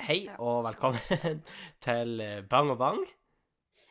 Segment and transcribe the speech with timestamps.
[0.00, 0.34] Hei Ja.
[0.40, 1.40] og velkommen
[1.84, 3.00] til eh, Bang og Bang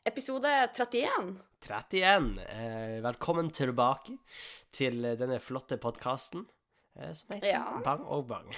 [0.08, 1.36] Episode 31.
[1.66, 2.30] 31.
[2.46, 4.16] Eh, velkommen tilbake
[4.74, 6.46] til eh, denne flotte podkasten
[7.16, 7.64] som heter Ja.
[7.86, 8.50] Bang og Bang.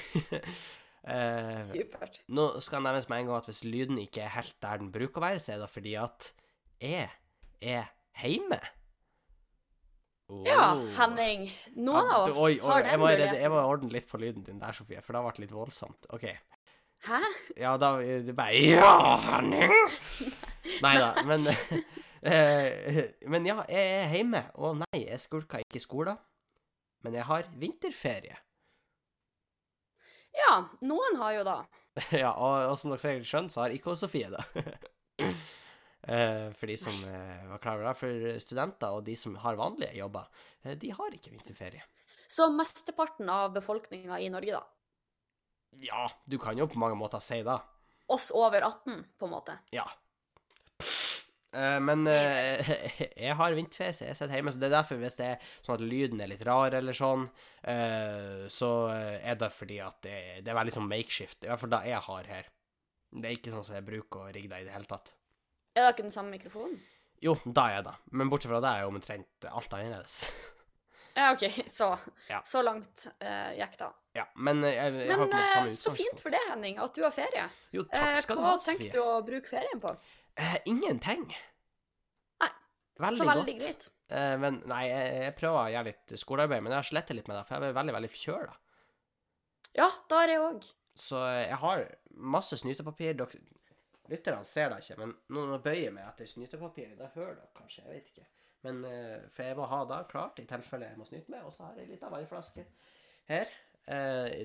[1.65, 2.21] Supert.
[2.29, 4.91] nå skal det nevnes med en gang at hvis lyden ikke er helt der den
[4.93, 6.29] bruker å være, så er det fordi at
[6.81, 7.09] jeg
[7.61, 7.89] er
[8.21, 8.61] hjemme.
[10.47, 10.85] Ja, Oh.
[10.95, 11.49] Henning.
[11.75, 13.41] Noen Ja, av oss oi, oi, har jeg den må, muligheten.
[13.41, 16.07] jeg må ordne litt på lyden din der, Sofie, for det har vært litt voldsomt.
[16.15, 16.23] OK.
[17.01, 17.19] Hæ?
[17.57, 19.73] Ja, da du bare Ja, Henning!
[20.83, 21.47] Nei da, men
[22.21, 26.19] eh, Men ja, jeg er hjemme, og nei, jeg skulka ikke skolen.
[27.01, 28.37] Men jeg har vinterferie.
[30.37, 30.51] Ja,
[30.85, 31.57] noen har jo da.
[32.23, 34.45] ja, og, og som dere sikkert skjønner, så har ikke Sofie det.
[36.01, 37.97] Eh, for de som eh, var klar over det.
[37.99, 40.31] For studenter og de som har vanlige jobber,
[40.65, 41.83] eh, de har ikke vinterferie.
[42.25, 44.63] Så mesteparten av befolkninga i Norge, da.
[45.79, 47.57] Ja, du kan jo på mange måter si det.
[48.11, 49.55] Oss over 18, på en måte.
[49.71, 49.85] Ja.
[51.51, 52.69] Uh, men uh,
[53.25, 54.53] jeg har vinterferie, så jeg sitter hjemme.
[54.53, 57.27] Så det er derfor, hvis det er sånn at lyden er litt rar eller sånn,
[57.67, 61.41] uh, så er det fordi at det, det er veldig sånn makeshift.
[61.43, 62.51] I hvert fall det jeg har her.
[63.11, 65.13] Det er ikke sånn som jeg bruker å rigge det i det hele tatt.
[65.75, 66.79] Er det ikke den samme mikrofonen?
[67.21, 67.93] Jo, da er det.
[68.17, 70.23] Men bortsett fra det er jo omtrent alt annerledes.
[71.15, 71.43] Ja, OK,
[71.77, 71.89] så,
[72.29, 72.41] Ja.
[72.47, 73.89] så langt uh, gikk da.
[74.15, 76.33] Ja, men eh, jeg, jeg har Men på en måte eh, samme så fint for
[76.35, 77.45] det, Henning, at du har ferie.
[77.71, 78.77] Jo, takk skal uh, hva ha, Sofie.
[78.89, 79.93] tenker du å bruke ferien på?
[80.39, 81.23] Uh, ingenting.
[82.41, 82.49] Nei,
[83.05, 83.63] Veldig så veldig godt.
[83.63, 83.87] greit.
[84.11, 87.31] Uh, men nei, jeg, jeg prøver å gjøre litt skolearbeid, men jeg har slettet litt
[87.31, 88.57] med det, for jeg er veldig, veldig forkjøla.
[89.79, 90.67] Ja, det har jeg òg.
[90.99, 91.85] Så jeg har
[92.35, 93.15] masse snytepapir.
[93.21, 93.39] Dere,
[94.11, 96.97] lytterne ser det ikke, men nå bøyer jeg meg etter snytepapiret.
[96.99, 98.27] Det hører dere kanskje, jeg vet ikke.
[98.65, 101.43] Men eh, For jeg må ha det klart i tilfelle jeg må snyte med.
[101.47, 102.65] Og så har jeg litt av vannflaske
[103.31, 103.49] her.
[103.89, 104.43] Eh,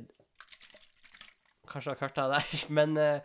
[1.67, 3.21] kanskje har det der, men eh,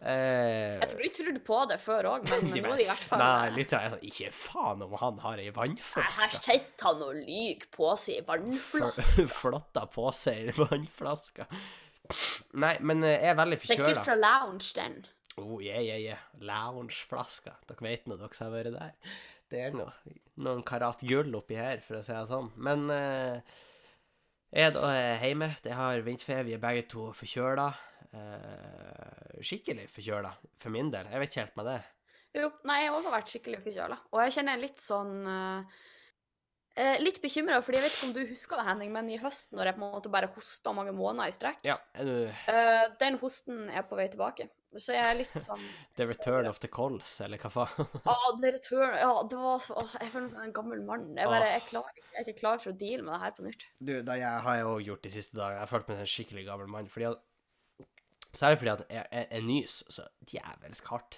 [0.00, 3.04] eh, Jeg tror de trodde på det før òg, men nå er det i hvert
[3.10, 6.22] fall Nei, litt jeg sånn Ikke faen om han har ei vannflaske.
[6.22, 9.06] Her sitter han og lyver på seg i vannflaske.
[9.18, 11.48] Fl- Flotta på seg i vannflaske.
[12.62, 14.06] Nei, men eh, jeg er veldig Sikkert forkjøla.
[14.06, 14.96] fra lounge, den.
[15.40, 16.24] Oh, yeah, yeah, yeah.
[16.42, 17.52] Loungeflaska.
[17.68, 19.18] Dere vet nå, dere som har vært der.
[19.50, 19.90] Det er noe,
[20.44, 22.50] noen karat gull oppi her, for å si det sånn.
[22.62, 23.54] Men eh,
[24.54, 25.52] jeg er da eh, hjemme.
[25.64, 26.46] Jeg har vinterferie.
[26.46, 27.68] Vi er begge to forkjøla.
[28.10, 30.30] Eh, skikkelig forkjøla,
[30.62, 31.10] for min del.
[31.10, 31.80] Jeg vet ikke helt med det.
[32.38, 33.98] Jo, nei, jeg har vært skikkelig forkjøla.
[34.14, 35.80] Og jeg kjenner litt sånn eh,
[36.78, 39.50] eh, Litt bekymra, fordi jeg vet ikke om du husker det, Henning, men i høst,
[39.54, 42.86] når jeg på en måte bare hosta mange måneder i strekk Ja, er du eh,
[43.02, 44.46] Den hosten er på vei tilbake.
[44.78, 45.62] Så jeg er litt sånn
[45.98, 47.88] The Return of the Colls, eller hva faen?
[48.12, 51.08] Å, the return Ja, det var så åh, Jeg føler meg som en gammel mann.
[51.18, 51.82] Jeg, bare, jeg, ikke-
[52.12, 53.66] jeg er ikke klar for å deale med det her på nytt.
[53.80, 55.56] Du, det jeg har jeg òg gjort de siste dagene.
[55.58, 56.86] Jeg har følt meg som en skikkelig gammel mann.
[56.92, 57.26] Fordi at
[58.30, 61.16] Særlig fordi at jeg, jeg, jeg nyser så djevelsk hardt.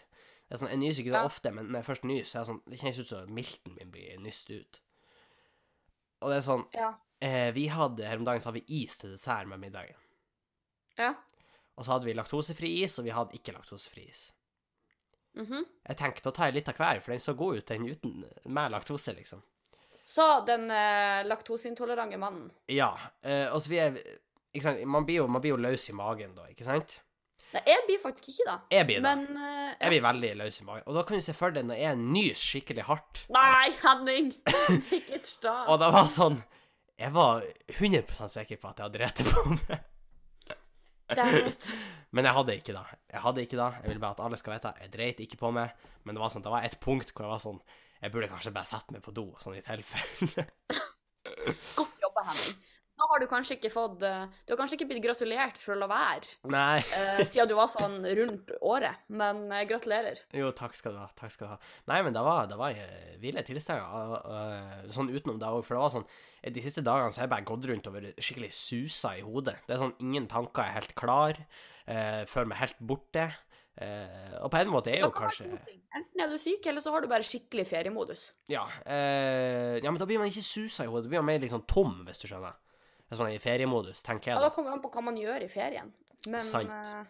[0.48, 1.28] Det er sånn, jeg nyser ikke så Ja.
[1.28, 4.16] ofte, men når jeg først nyser, er sånn Det kjennes ut som milten min blir
[4.24, 4.80] nyst ut.
[6.24, 6.88] Og det er sånn Ja.
[7.20, 10.00] eh, Vi hadde Her om dagen så hadde vi is til dessert med middagen.
[10.96, 11.12] Ja.
[11.77, 14.27] Og så hadde vi laktosefri is, og vi hadde ikke laktosefri is.
[15.38, 15.65] mhm.
[15.88, 18.75] Jeg tenkte å ta litt av hver, for den så god ut, den uten med
[18.75, 19.41] laktose, liksom.
[20.05, 22.50] Sa den eh, laktoseintolerante mannen.
[22.69, 22.91] Ja.
[23.22, 23.97] Eh, og så vi er
[24.53, 24.82] ikke sant?
[24.91, 26.99] Man blir jo, man blir jo løs i magen da, ikke sant?
[27.53, 28.56] Nei, jeg blir faktisk ikke da.
[28.72, 29.05] Jeg blir det.
[29.05, 29.77] Men eh, ja.
[29.84, 30.84] Jeg blir veldig løs i magen.
[30.88, 33.22] Og da kan du se for deg når jeg nyser skikkelig hardt.
[33.32, 34.32] Nei, Henning!
[34.99, 35.69] ikke start.
[35.71, 36.41] Og det var sånn
[37.00, 39.88] Jeg var 100% sikker på at jeg hadde rett på meg.
[42.15, 42.99] Men jeg hadde ikke det.
[43.12, 43.69] Jeg hadde ikke det.
[43.83, 44.75] Jeg vil bare at alle skal vite.
[44.83, 45.73] Jeg dreit ikke på meg.
[46.05, 47.61] Men det var sånn, det var et punkt hvor jeg var sånn
[48.03, 50.45] Jeg burde kanskje bare sette meg på do, sånn i tilfelle.
[51.78, 52.56] Godt jobba, Henning.
[53.12, 55.89] Har du kanskje ikke fått eh, Du har kanskje ikke blitt gratulert for å la
[55.91, 56.81] være, Nei.
[56.81, 60.23] uh, siden du var sånn rundt året, men uh, gratulerer.
[60.33, 61.11] Jo, takk skal du ha.
[61.19, 61.59] Takk skal du ha.
[61.93, 64.89] Nei, men det var, det var eh, ville tilstander.
[64.95, 66.09] Sånn utenom det òg, for det var sånn
[66.56, 69.59] De siste dagene så har jeg bare gått rundt og vært skikkelig susa i hodet.
[69.69, 71.39] Det er sånn ingen tanker er helt klar.
[71.84, 73.29] Føler meg helt borte.
[74.41, 75.53] Og på en måte er jo kan kanskje.
[75.93, 78.31] Enten er du syk, eller så har du bare skikkelig feriemodus.
[78.50, 81.06] Ja, ja, men da blir man ikke susa i hodet.
[81.06, 82.58] Da blir man mer liksom tom, hvis du skjønner.
[83.12, 84.55] Det er Sånn i feriemodus, tenker jeg Da Ja, da.
[84.56, 85.91] kommer det an på hva man gjør i ferien.
[86.32, 86.70] Men Sant.
[86.73, 87.05] eh,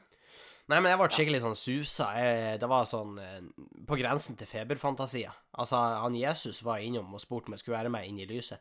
[0.73, 2.09] Nei, men jeg ble skikkelig sånn susa.
[2.19, 3.41] Jeg, det var sånn eh,
[3.87, 5.35] på grensen til feberfantasier.
[5.59, 8.59] Altså, han Jesus var innom og spurte om jeg skulle være med inn i lyset.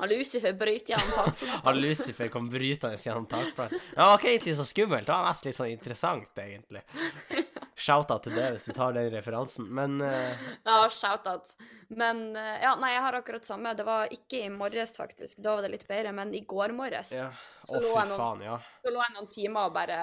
[0.00, 1.80] han Lucifer bryter gjennom Han takflaten.
[1.80, 3.78] Lucifer kom brytende gjennom takplaten.
[3.96, 5.06] Ja, det var ikke egentlig så skummelt.
[5.06, 6.82] Det var mest litt sånn interessant, egentlig.
[7.76, 9.66] Shout-out til det, hvis du tar den referansen.
[9.76, 10.44] Men uh...
[10.64, 11.50] Ja, shout-out.
[11.92, 13.74] Men uh, ja, nei, jeg har akkurat samme.
[13.76, 15.42] Det var ikke i morges, faktisk.
[15.44, 17.28] Da var det litt bedre, men i går morges ja.
[17.66, 18.56] Så Å, lå jeg nå- faen, ja.
[18.80, 20.00] så lå jeg noen timer og bare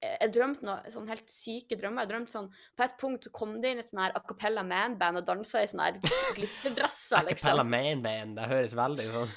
[0.00, 2.06] jeg drømte noe sånn helt syke drømmer.
[2.06, 4.62] Jeg drømte sånn På et punkt så kom det inn et sånn her a cappella
[4.64, 5.98] man-band og dansa i sånne her
[6.38, 7.70] glitterdresser, Acapella liksom.
[7.74, 9.34] main band, det høres veldig sånn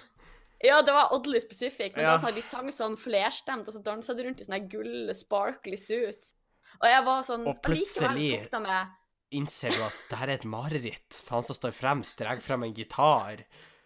[0.64, 2.14] Ja, det var oddly specific, men Ja.
[2.16, 5.12] var sånn, de sang sånn flerstemt, og så dansa de rundt i sånne her gull
[5.14, 6.32] sparkly suits.
[6.78, 8.94] Og jeg var sånn Og plutselig- med
[9.36, 11.18] Innser du at det her er et mareritt?
[11.26, 13.42] For han som står fremst, drar frem en gitar.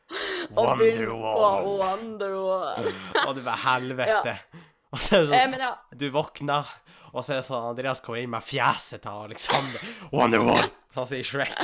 [0.54, 1.66] Wonderwall.
[1.80, 2.86] Wonderwall.
[3.28, 4.36] Og du bare helvete.
[4.92, 6.68] Og så er det Eh, sånn eh, ja, Du våkner,
[7.14, 9.82] og så er det sånn Andreas kommer inn med fjeset til Alexander.
[10.12, 10.68] Wonderwall!
[10.92, 11.56] Sånn som i Shrek.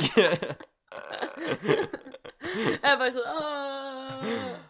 [2.48, 3.77] jeg er bare sånn «Åh».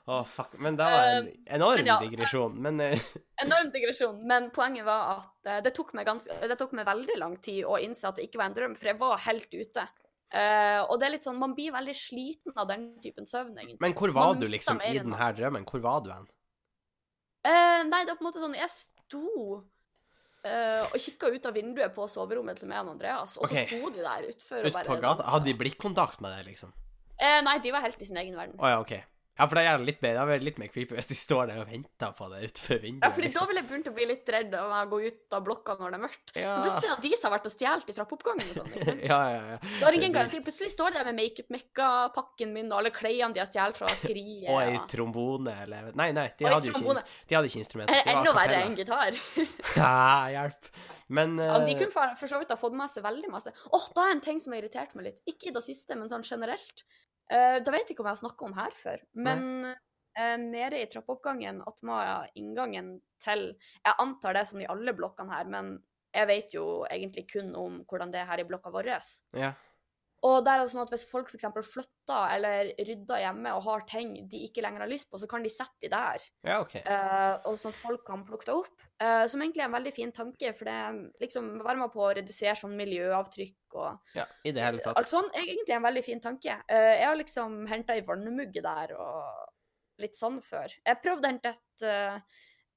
[0.09, 0.55] Å, fuck.
[0.65, 1.97] Men det var en enorm men ja.
[2.03, 2.59] digresjon.
[2.65, 3.09] Men eh,
[3.45, 7.37] Enorm digresjon, men poenget var at eh, det, tok ganske, det tok meg veldig lang
[7.45, 9.87] tid å innse at det ikke var en drøm, for jeg var helt ute.
[10.29, 13.81] Eh, og det er litt sånn, man blir veldig sliten av den typen søvn, egentlig.
[13.85, 15.69] Men hvor var Man du liksom i denne den drømmen?
[15.69, 16.29] Hvor var du hen?
[17.47, 19.65] Uh, nei, det var på en måte sånn, jeg sto
[20.39, 23.65] Uh, og kikka ut av vinduet på soverommet til meg og Andreas, og okay.
[23.67, 25.25] så sto de der utfor Ut på gata?
[25.33, 26.71] Hadde de blikkontakt med deg, liksom?
[27.19, 28.55] Uh, nei, de var helt i sin egen verden.
[28.63, 28.95] Oh, ja, OK.
[29.39, 31.69] Ja, for det er litt mer, det litt mer creepy hvis de står der og
[31.71, 33.05] venter på deg utenfor vinduet.
[33.07, 33.39] Ja, for liksom.
[33.39, 35.95] Da vil jeg begynt å bli litt redd av å gå ut av blokka når
[35.95, 36.33] det er mørkt.
[36.35, 36.57] Ja.
[36.57, 38.73] Men Plutselig har de som har vært og stjålet i trappeoppgangen og sånn.
[38.75, 39.01] liksom.
[39.13, 39.61] ja, ja, ja.
[39.69, 40.43] Da har ingen garanti.
[40.49, 44.51] Plutselig står de der med makeup-mekka-pakken min og alle klærne de har stjålet fra skriet.
[44.51, 47.91] Og ei trombone, eller Nei, nei, de hadde jo ikke, de hadde ikke instrument.
[47.95, 49.19] Eh, Det Enda verre enn gitar.
[49.79, 49.95] Ja,
[50.35, 50.71] hjelp.
[51.09, 53.53] Men Ja, de eh, kunne for, for så vidt ha fått med seg veldig masse.
[53.73, 55.23] Åh, da er en ting som har irritert meg litt.
[55.31, 56.85] Ikke i det siste, men sånn generelt.
[57.29, 60.81] Uh, da vet jeg ikke om jeg har snakka om her før, men uh, nede
[60.81, 65.77] i trappeoppgangen attmed inngangen til Jeg antar det er sånn i alle blokkene her, men
[66.15, 68.95] jeg vet jo egentlig kun om hvordan det er her i blokka vår.
[69.37, 69.53] ja.
[70.27, 71.45] Og der er det sånn at hvis folk f.eks.
[71.63, 75.45] flytter eller rydder hjemme og har ting de ikke lenger har lyst på, så kan
[75.47, 76.25] de sette de der.
[76.49, 76.75] ja, OK.
[76.89, 78.83] uh, og sånn at folk kan plukke det opp.
[78.99, 82.11] Uh, som egentlig er en veldig fin tanke, for det liksom være med på å
[82.19, 84.99] redusere sånn miljøavtrykk og Ja, I det hele tatt.
[84.99, 85.31] alt sånn.
[85.35, 86.59] er egentlig en veldig fin tanke.
[86.67, 90.75] Uh, jeg har liksom henta ei vannmugge der og litt sånn før.
[90.83, 91.87] Jeg prøvde å hente et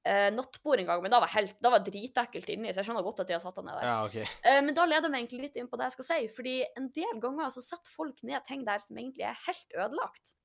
[0.07, 3.05] eh, nattbord en gang, men da var, helt, da var dritekkelt inni, så jeg skjønner
[3.05, 3.87] godt at de har satt det ned der.
[3.87, 4.27] Ja, okay.
[4.47, 6.55] Eh, men da leder vi meg egentlig litt inn på det jeg skal si, fordi
[6.79, 10.35] en del ganger så setter folk ned ting der som egentlig er helt ødelagt.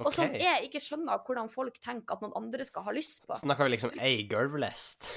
[0.00, 3.36] Og som jeg ikke skjønner hvordan folk tenker at noen andre skal ha lyst på.
[3.36, 5.10] Snakker vi liksom ei gulvlest?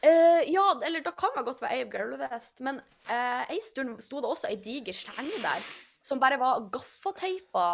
[0.00, 2.78] Eh, ja, eller da kan man godt være ei gulvlest, men
[3.10, 5.64] uh, ei stund sto det også ei diger seng der,
[6.06, 7.66] som bare var gaffateipa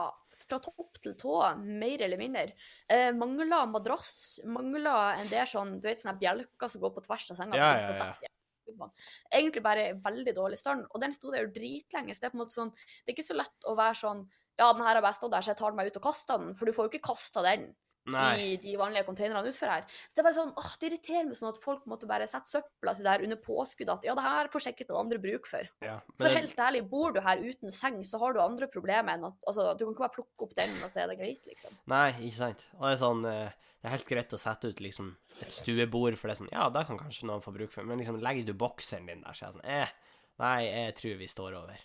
[0.50, 2.46] fra topp til tå, mer eller mindre.
[2.90, 7.28] Eh, mangla madrass, mangla en del sånn, du vet sånne bjelker som går på tvers
[7.32, 7.60] av senga.
[7.60, 7.98] Ja, ja, ja.
[8.04, 8.90] dette.
[9.30, 12.38] Egentlig bare veldig dårlig stand, og den sto der jo dritlenge, så det er på
[12.40, 14.24] en måte sånn, det er ikke så lett å være sånn,
[14.58, 16.40] ja, den her har bare stått der, så jeg tar den meg ut og kaster
[16.40, 17.68] den, for du får jo ikke kasta den
[18.12, 18.32] Nei.
[18.42, 19.86] i de vanlige containerne utfor her.
[19.88, 22.50] Så det er bare sånn, åh, det irriterer meg sånn at folk måtte bare sette
[22.50, 25.70] søpla si der under påskudd at ja, det her får sikkert noen andre bruk for.
[25.84, 25.96] Ja.
[26.20, 29.48] For helt ærlig, bor du her uten seng, så har du andre problemer enn at
[29.48, 31.78] altså, du kan ikke bare plukke opp den, og så er det greit, liksom.
[31.92, 32.66] nei, ikke sant.
[32.78, 35.10] Og det er sånn eh, Det er helt greit å sette ut liksom
[35.44, 38.00] et stuebord, for det er sånn Ja, det kan kanskje noen få bruk for, men
[38.00, 39.96] liksom legger du bokseren din der, så er det sånn Eh,
[40.44, 41.82] nei, jeg tror vi står over.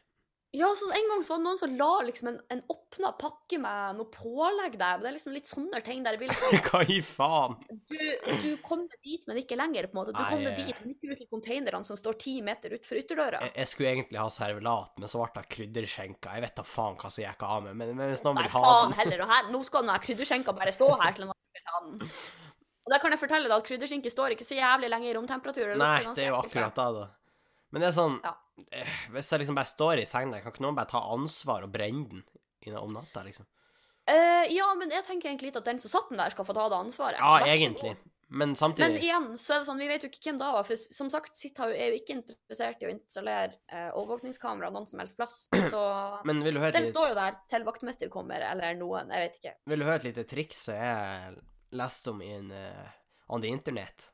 [0.52, 3.60] Ja, så en gang så var det noen som la liksom en, en åpna pakke
[3.62, 6.82] med noe pålegg der, det er liksom litt sånne ting der det blir liksom Hva
[6.90, 7.58] i faen?
[7.70, 8.00] Du,
[8.42, 10.16] du kom deg dit, men ikke lenger, på en måte.
[10.18, 13.02] Du kom Nei, deg dit, men ikke ut i containerne som står ti meter utenfor
[13.04, 13.44] ytterdøra.
[13.46, 16.34] Jeg, jeg skulle egentlig ha servelat, men så ble det krydderskjenka.
[16.40, 18.58] Jeg vet da faen hva som gikk av meg, men, men hvis noen Nei, vil
[18.58, 19.26] ha faen den heller.
[19.28, 22.12] Og her, nå skal den krydderskjenka bare stå her til en annen vil ha den.
[22.90, 25.78] Og der kan jeg fortelle deg at krydderskinke står ikke så jævlig lenge i romtemperatur.
[25.78, 27.10] Nei, det er jo akkurat det, da.
[27.70, 28.34] Men det er sånn Ja.
[28.72, 31.74] Eh, Hvis jeg liksom bare står i senga, kan ikke noen bare ta ansvar og
[31.74, 33.48] brenne den om natta, liksom?
[34.10, 36.56] Uh, ja, men jeg tenker egentlig ikke at den som satt den der, skal få
[36.58, 37.20] ta det ansvaret.
[37.22, 37.94] Ja, egentlig.
[37.94, 38.16] god.
[38.32, 40.66] Men Men igjen, så er det sånn, vi vet jo ikke hvem det var.
[40.68, 45.02] For som sagt, Sitt er jo ikke interessert i å installere eh, overvåkningskamera noen som
[45.02, 45.38] helst plass.
[45.74, 45.82] Så
[46.28, 46.92] den litt...
[46.92, 49.10] står jo der til vaktmester kommer, eller noen.
[49.16, 49.56] Jeg vet ikke.
[49.74, 51.40] vil du høre et lite triks jeg
[51.74, 52.94] leste om i en eh,
[53.34, 54.12] on the internet?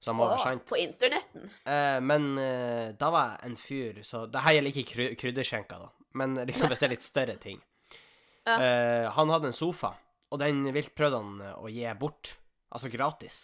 [0.00, 0.28] Som Å,
[0.68, 1.48] på internetten.
[1.66, 5.78] Eh, men eh, da var jeg en fyr Så det her gjelder ikke kry krydderskjenka,
[5.82, 5.88] da.
[6.14, 7.58] Men liksom hvis det er litt større ting.
[8.48, 8.54] Ja.
[8.64, 9.90] Eh, han hadde en sofa,
[10.32, 12.30] og den vilt prøvde han eh, å gi bort.
[12.72, 13.40] Altså gratis.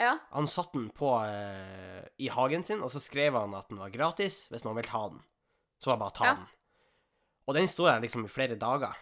[0.00, 0.16] Ja.
[0.34, 3.92] Han satte den på eh, i hagen sin, og så skrev han at den var
[3.94, 5.20] gratis hvis noen vil ha den.
[5.78, 6.34] Så var det bare å ta Ja.
[6.40, 6.48] den.
[7.46, 8.96] Og den sto der liksom i flere dager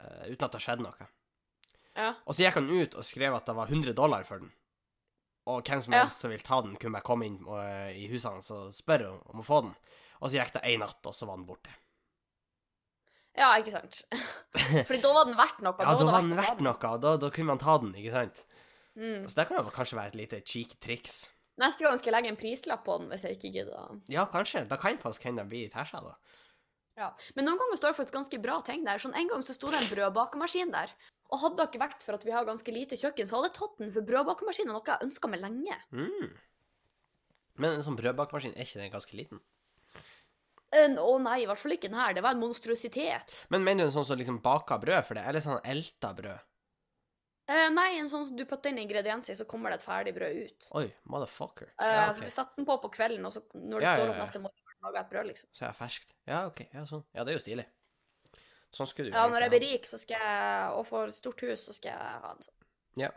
[0.00, 1.10] eh, uten at det skjedde noe.
[1.98, 2.14] Ja.
[2.24, 4.54] Og så gikk han ut og skrev at det var 100 dollar for den.
[5.50, 7.60] Og hvem som helst som vil ta den, kunne bare komme inn og,
[7.92, 9.74] i huset hans og spørre om, om å få den.
[10.22, 11.74] Og så gikk det én natt, og så var den borte.
[13.36, 14.04] ja, ikke sant.
[14.88, 15.76] Fordi da var den verdt noe.
[15.76, 18.44] Ja, da var den verdt noe, og da, da kunne man ta den, ikke sant?
[18.94, 19.26] Mm.
[19.28, 21.24] Så det kan jo kanskje være et lite cheek triks.
[21.60, 23.98] Neste gang skal jeg legge en prislapp på den hvis jeg ikke gidder.
[24.10, 24.64] Ja, kanskje.
[24.70, 26.16] Da kan faktisk hende den blir tæsja, da.
[26.98, 27.10] Ja.
[27.34, 29.02] Men noen ganger står det faktisk ganske bra ting der.
[29.02, 30.94] Sånn En gang så sto det en brødbakemaskin der.
[31.34, 33.56] Og hadde det ikke vært for at vi har ganske lite kjøkken, så hadde jeg
[33.58, 35.78] tatt den, for brødbakemaskin er noe jeg har ønska meg lenge.
[35.90, 36.30] Mm.
[37.58, 39.40] Men en sånn brødbakemaskin, er ikke den ganske liten?
[40.74, 42.14] En- Å nei, i hvert fall ikke den her.
[42.16, 43.44] Det var en monstrositet.
[43.50, 46.40] Men mener du en sånn som liksom baker brød for det, eller sånn elta brød?
[47.46, 50.14] Eh, nei, en sånn som du putter inn ingredienser i, så kommer det et ferdig
[50.16, 50.68] brød ut.
[50.80, 51.68] Oi, motherfucker.
[51.78, 52.14] Eh, Ja, okay.
[52.14, 54.22] Så du setter den på på kvelden, og så når du Ja, står opp ja.
[54.24, 55.48] neste morgen, lager et brød, liksom.
[55.52, 56.10] Så er det ferskt.
[56.26, 56.60] Ja, OK.
[56.72, 57.04] Ja, sånn.
[57.14, 57.66] Ja, det er jo stilig.
[58.74, 61.62] Sånn skulle du Ja, når jeg blir rik så skal jeg, og får stort hus,
[61.68, 62.60] så skal jeg ha en sånn.
[63.04, 63.10] Ja.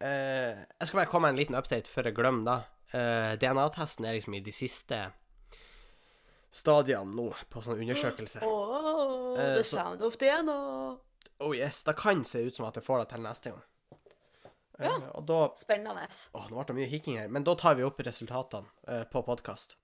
[0.00, 2.56] Eh, jeg skal bare komme med en liten update før jeg glemmer da.
[2.92, 4.98] Eh, DNA-testen er liksom i de siste
[6.50, 8.42] stadiene nå på sånn undersøkelse.
[8.42, 10.98] Oh, Eh, the så- sound of DNA.
[11.40, 13.62] Oh yes, det kan se ut som at jeg får det til neste gang.
[14.80, 14.98] Eh, Ja.
[15.14, 16.08] og da Spennende.
[16.34, 17.28] Åh, nå ble det mye hikking her.
[17.28, 19.76] Men da tar vi opp resultatene eh, på podkast.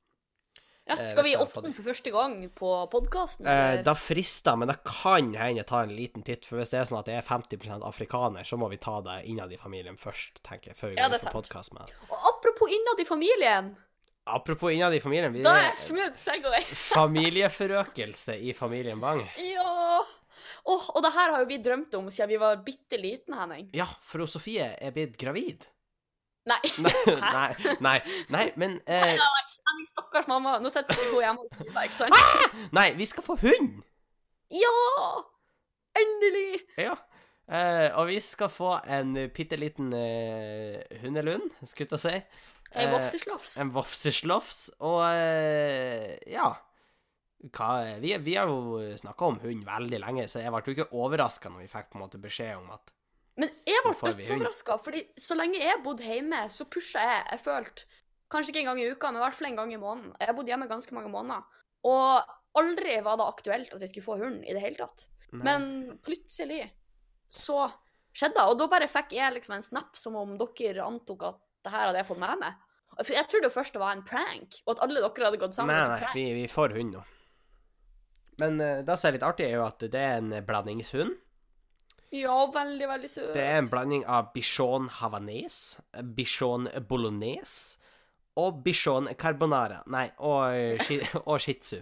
[0.86, 3.46] Ja, Eh, skal vi åpne den for første gang på podkasten?
[3.50, 6.46] Eh, da frister men det kan hende jeg tar en liten titt.
[6.46, 9.16] For hvis det er sånn at det er 50% afrikaner, så må vi ta det
[9.26, 10.76] innad i familien først, tenker jeg.
[10.78, 11.90] Før vi Ja, går på podcast podkast med.
[12.10, 13.76] Og apropos innad i familien,
[14.26, 15.32] Apropos innad i familien.
[15.32, 16.62] Vi da er smooth segway.
[16.98, 19.20] familieforøkelse i familien Bang.
[19.38, 20.02] Ja!
[20.66, 23.68] Oh, og det her har jo vi drømt om siden vi var bitte liten, Henning.
[23.74, 25.66] Ja, for Sofie er blitt gravid.
[26.46, 26.58] Nei.
[26.78, 26.92] Nei,
[27.86, 27.96] nei,
[28.30, 29.86] nei, men Nei, nei, nei, nei.
[29.90, 30.56] Stakkars mamma.
[30.62, 32.64] Nå sitter hun hjemme og skriver, ikke sant?
[32.76, 33.82] Nei, vi skal få hund!
[34.54, 34.74] Ja!
[35.96, 36.62] Endelig!
[36.78, 36.96] Ja.
[37.46, 42.14] Eh, og vi skal få en bitte liten eh, hundelund, skulle jeg si.
[42.74, 43.56] En Eh, vofseslofs.
[43.62, 44.60] En vofseslofs.
[44.84, 46.48] Og eh, ja
[47.54, 47.68] Hva,
[48.02, 51.52] vi, vi har jo snakka om hund veldig lenge, så jeg ble jo ikke overraska
[51.52, 52.90] når vi fikk på en måte beskjed om at
[53.38, 57.22] Men jeg ble vi dødsoverraska, fordi så lenge jeg bodde hjemme, så pusha jeg.
[57.36, 57.86] Jeg følte
[58.32, 60.14] Kanskje ikke en gang i uka, men i hvert fall en gang i måneden.
[60.18, 61.62] Jeg bodde hjemme ganske mange måneder.
[61.86, 65.06] Og aldri var det aktuelt at jeg skulle få hund i det hele tatt.
[65.30, 65.42] Nei.
[65.46, 65.66] Men
[66.04, 66.64] plutselig
[67.32, 67.66] så
[68.16, 71.42] skjedde det, og da bare fikk jeg liksom en snap som om dere antok at
[71.66, 72.62] det her hadde jeg fått med meg.
[73.04, 75.76] Jeg trodde jo først det var en prank, og at alle dere hadde gått sammen
[75.76, 77.04] Nei, nei, vi, vi får hund nå.
[78.40, 81.14] Men uh, det som er litt artig, er jo at det er en blandingshund.
[82.14, 83.32] Ja, veldig, veldig søt.
[83.34, 85.76] Det er en blanding av bichon havanes,
[86.16, 87.76] bichon bolognese
[88.36, 89.82] og bichon carbonara.
[89.92, 90.86] Nei, og,
[91.28, 91.78] og shih tzu.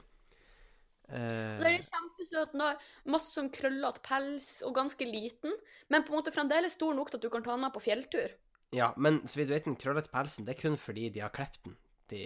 [1.08, 2.52] Eh, Den er kjempesøt.
[2.54, 2.78] Den har
[3.12, 5.52] masse sånn krøllete pels og ganske liten,
[5.92, 7.82] men på en måte fremdeles stor nok til at du kan ta den med på
[7.84, 8.36] fjelltur.
[8.74, 11.30] ja, men så vidt du vet, den krøllete pelsen, det er kun fordi de har
[11.34, 11.76] klept den,
[12.10, 12.24] de,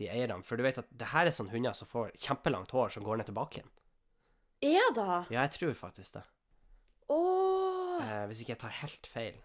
[0.00, 0.38] de eierne.
[0.46, 3.20] For du vet at det her er sånne hunder som får kjempelangt hår som går
[3.20, 3.72] ned tilbake igjen.
[4.64, 5.18] Er det?
[5.34, 6.22] Ja, jeg tror faktisk det.
[7.12, 8.00] Oh.
[8.00, 9.36] Uh, hvis ikke jeg tar helt feil,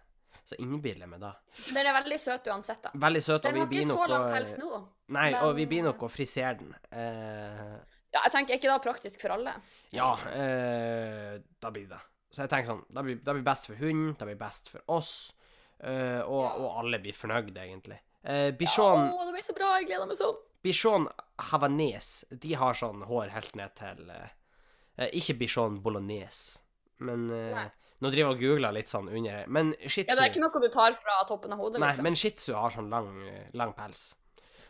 [0.44, 1.32] så innbiller jeg meg da.
[1.72, 2.90] Den er veldig søt uansett, da.
[2.94, 4.82] Veldig søt, og Den har ikke så lang pels nå.
[5.08, 6.74] Nei, og vi men- blir nok å frisere den.
[6.90, 7.78] Eh,
[8.12, 9.54] Ja, jeg tenker, er ikke det praktisk for alle?
[9.92, 12.00] ja, eh, da blir det.
[12.30, 14.80] Så jeg tenker sånn, det blir, det blir best for hunden, det blir best for
[14.88, 15.32] oss,
[15.80, 16.52] eh, og, Ja.
[16.56, 17.98] og alle blir fornøyd, egentlig.
[18.24, 19.78] Eh, Bichon, Å, det blir så bra.
[19.80, 20.36] Jeg gleder meg sånn.
[20.62, 21.08] Bichon
[21.38, 26.60] Havanes, de har sånn hår helt ned til eh, Ikke Bichon Bolognese,
[27.00, 27.68] men eh.
[28.02, 29.44] Nå driver jeg og googler litt sånn under.
[29.46, 32.02] Men shih Ja, det er ikke noe du tar fra toppen av hodet, liksom.
[32.02, 33.12] Nei, men shih tzu har sånn lang,
[33.54, 34.10] lang pels.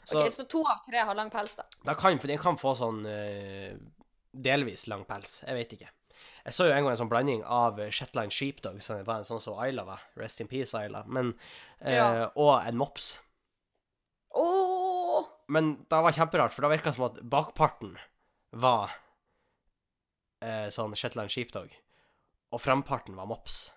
[0.05, 1.65] Så Ok, så to av tre har lang pels, da.
[1.87, 3.73] da kan, for den kan få sånn uh,
[4.35, 5.39] delvis lang pels.
[5.47, 5.91] Jeg vet ikke.
[6.43, 9.43] Jeg så jo en gang en sånn blanding av Shetland Sheepdog, som var en sånn
[9.43, 10.03] som Ayla var.
[10.19, 11.05] Rest in peace, Ayla.
[11.07, 11.33] Men,
[11.85, 12.09] uh, Ja.
[12.35, 13.15] Og en mops.
[14.35, 15.29] Oh.
[15.53, 17.95] Men det var kjemperart, for det virka som at bakparten
[18.53, 18.93] var
[20.43, 21.73] uh, sånn Shetland Sheepdog,
[22.53, 23.71] og framparten var mops.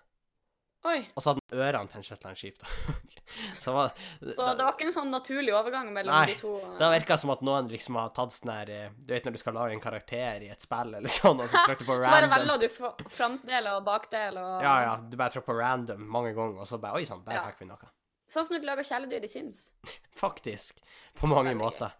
[0.86, 1.00] Oi.
[1.16, 3.14] Og så hadde han ørene til en Shetland Sheepdog.
[3.62, 6.52] så var, Så det var ikke en sånn naturlig overgang mellom Nei, de to?
[6.62, 9.34] Nei, Det virka som at noen liksom har tatt sånn her eh, Du vet når
[9.34, 11.96] du skal lage en karakter i et spill eller sånn, og så trykker du på
[11.98, 12.06] random.
[12.06, 16.06] Så bare velger du framdel og bakdel og Ja, ja, du bare trykker på random
[16.18, 17.48] mange ganger, og så bare Oi sann, der Ja.
[17.48, 17.90] fikk vi noe.
[18.30, 19.66] Sånn som du lager kjæledyr i Sims.
[20.22, 20.78] Faktisk.
[21.18, 21.98] På mange Veldig måter.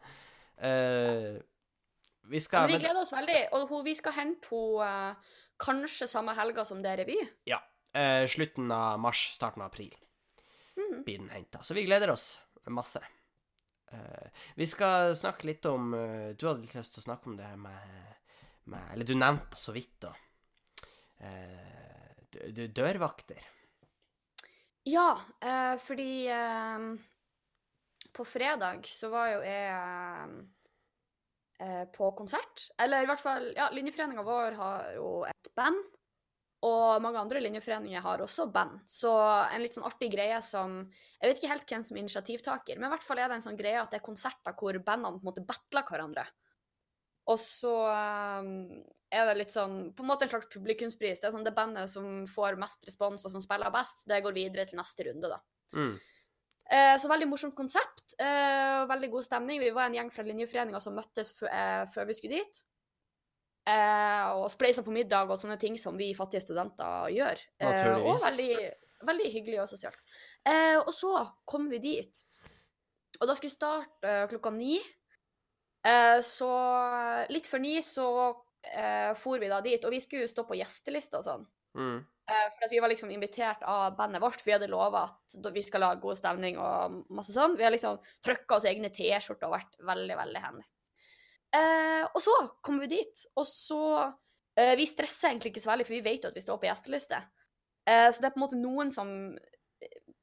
[0.56, 1.42] Uh,
[2.26, 6.34] vi skal Men vi gleder oss veldig, og vi skal hente henne eh, kanskje samme
[6.36, 7.18] helga som det er revy.
[7.48, 7.60] Ja.
[7.96, 9.94] eh, slutten av mars, starten av april
[10.76, 11.02] mm.
[11.04, 11.62] blir den henta.
[11.62, 13.02] Så vi gleder oss masse.
[13.90, 17.36] Eh, vi skal snakke litt om eh, Du hadde litt lyst til å snakke om
[17.38, 18.16] det her med,
[18.72, 20.10] med Eller du nevnte så vidt, da.
[21.22, 23.46] Eh, dørvakter.
[24.86, 26.90] Ja, eh, fordi eh,
[28.12, 30.28] på fredag så var jo jeg
[31.96, 32.66] på konsert.
[32.82, 35.78] Eller i hvert fall Ja, linjeforeninga vår har jo et band
[36.66, 38.82] Og mange andre linjeforeninger har også band.
[38.90, 40.82] Så en litt sånn artig greie som
[41.20, 43.46] Jeg vet ikke helt hvem som er initiativtaker, men i hvert fall er det en
[43.46, 46.26] sånn greie at det er konserter hvor bandene på en måte battler hverandre.
[47.26, 47.72] Og så
[48.42, 48.50] um,
[49.10, 51.22] er det litt sånn På en måte en slags publikumspris.
[51.22, 54.36] Det er sånn det bandet som får mest respons og som spiller best, det går
[54.36, 55.40] videre til neste runde, da.
[55.76, 55.96] Mm.
[56.66, 58.16] Eh, så veldig morsomt konsept.
[58.18, 59.60] Eh, og veldig god stemning.
[59.62, 62.62] Vi var en gjeng fra linjeforeninga som møttes eh, før vi skulle dit.
[63.66, 67.44] Eh, og spleisa på middag og sånne ting som vi fattige studenter gjør.
[68.02, 68.50] Og veldig,
[69.10, 70.02] veldig hyggelig og sosialt.
[70.46, 71.14] Eh, og så
[71.48, 72.24] kom vi dit.
[73.20, 74.80] Og da skulle vi starte klokka ni.
[75.86, 76.50] Eh, så
[77.30, 78.08] litt før ni så
[78.74, 81.46] eh, for vi da dit, og vi skulle jo stå på gjesteliste og sånn.
[81.78, 81.98] Mm.
[82.26, 85.84] Eh, for vi var liksom invitert av bandet vårt, vi hadde lova at vi skal
[85.84, 87.54] lage god stemning og masse sånn.
[87.58, 90.66] Vi har liksom trykka oss egne T-skjorter og vært veldig, veldig handy.
[91.54, 92.34] Eh, og så
[92.66, 93.80] kom vi dit, og så
[94.58, 96.68] eh, Vi stresser egentlig ikke så veldig, for vi vet jo at vi står på
[96.68, 97.20] gjesteliste.
[97.86, 99.12] Eh, så det er på en måte noen som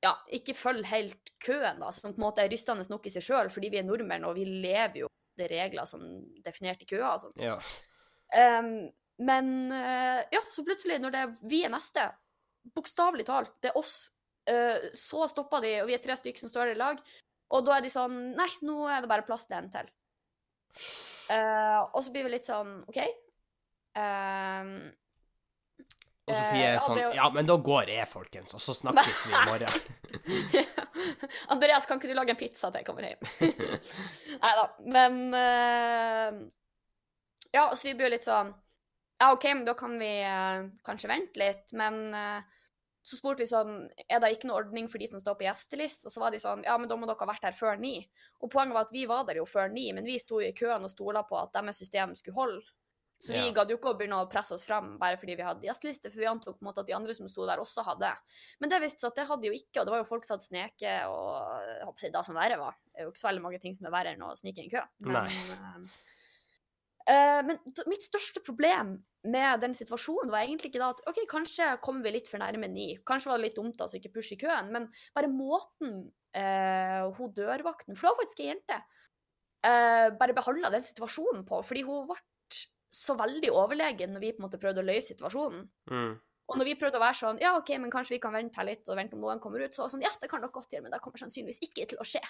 [0.03, 3.23] ja, ikke følger helt køen, da, som på en måte er rystende nok i seg
[3.23, 6.03] sjøl, fordi vi er nordmenn og vi lever jo det regler som
[6.43, 7.39] definert i køa og sånn.
[7.41, 7.55] Ja.
[8.33, 8.91] Um,
[9.21, 12.07] men eh, ja, så plutselig, når det er vi er neste,
[12.73, 13.95] bokstavelig talt, det er oss,
[14.49, 17.03] eh, så stopper de, og vi er tre stykker som står der i lag,
[17.53, 19.91] og da er de sånn Nei, nå er det bare plass til en til.
[21.29, 22.97] Uh, og så blir vi litt sånn OK.
[23.93, 24.89] Uh,
[26.25, 29.37] Og Sofie er ja, sånn Ja, men da går jeg, folkens, og så snakkes vi
[29.37, 30.65] i morgen.
[31.53, 33.21] Andreas, kan ikke du lage en pizza til jeg kommer hjem?
[34.43, 34.65] Nei da.
[34.97, 36.43] Men uh,
[37.53, 38.53] Ja, så vi blir litt sånn
[39.23, 41.71] Ja, OK, men da kan vi eh, kanskje vente litt.
[41.79, 42.59] Men eh,
[43.03, 46.03] så spurte vi sånn Er det ikke noe ordning for de som står på gjestelist?
[46.07, 47.97] Og så var de sånn Ja, men da må dere ha vært her før ni.
[48.43, 50.83] Og poenget var at vi var der jo før ni, men vi sto i køen
[50.83, 52.63] og stola på at deres system skulle holde.
[53.23, 53.51] Så vi Ja.
[53.55, 56.19] gadd jo ikke å begynne å presse oss fram bare fordi vi hadde gjesteliste, for
[56.19, 58.09] vi antok på en måte at de andre som sto der, også hadde.
[58.59, 60.35] Men det viste seg at det hadde jo ikke, og det var jo folk som
[60.35, 62.75] hadde sneket, og jeg håper jeg, da som verre var.
[62.91, 64.65] Det er jo ikke så veldig mange ting som er verre enn å snike i
[64.65, 64.83] en kø.
[65.07, 71.03] Men, eh, eh, men mitt største problem med den situasjonen var egentlig ikke da at
[71.09, 72.89] OK, kanskje kommer vi litt for nærme ni.
[73.07, 76.03] Kanskje var det litt dumt altså ikke pushe i køen, men bare måten
[76.35, 78.81] eh, hun dørvakten, for det var faktisk ei jente,
[79.63, 81.61] eh, bare behandla den situasjonen på.
[81.63, 82.19] Fordi hun ble
[82.93, 85.65] så veldig overlegen når vi på en måte prøvde å løse situasjonen.
[85.89, 86.13] Mm.
[86.51, 88.67] Og når vi prøvde å være sånn Ja, OK, men kanskje vi kan vente her
[88.67, 90.85] litt og vente om noen kommer ut, så sånn Ja, det kan dere godt gjøre,
[90.85, 92.21] men det kommer sannsynligvis ikke til å skje.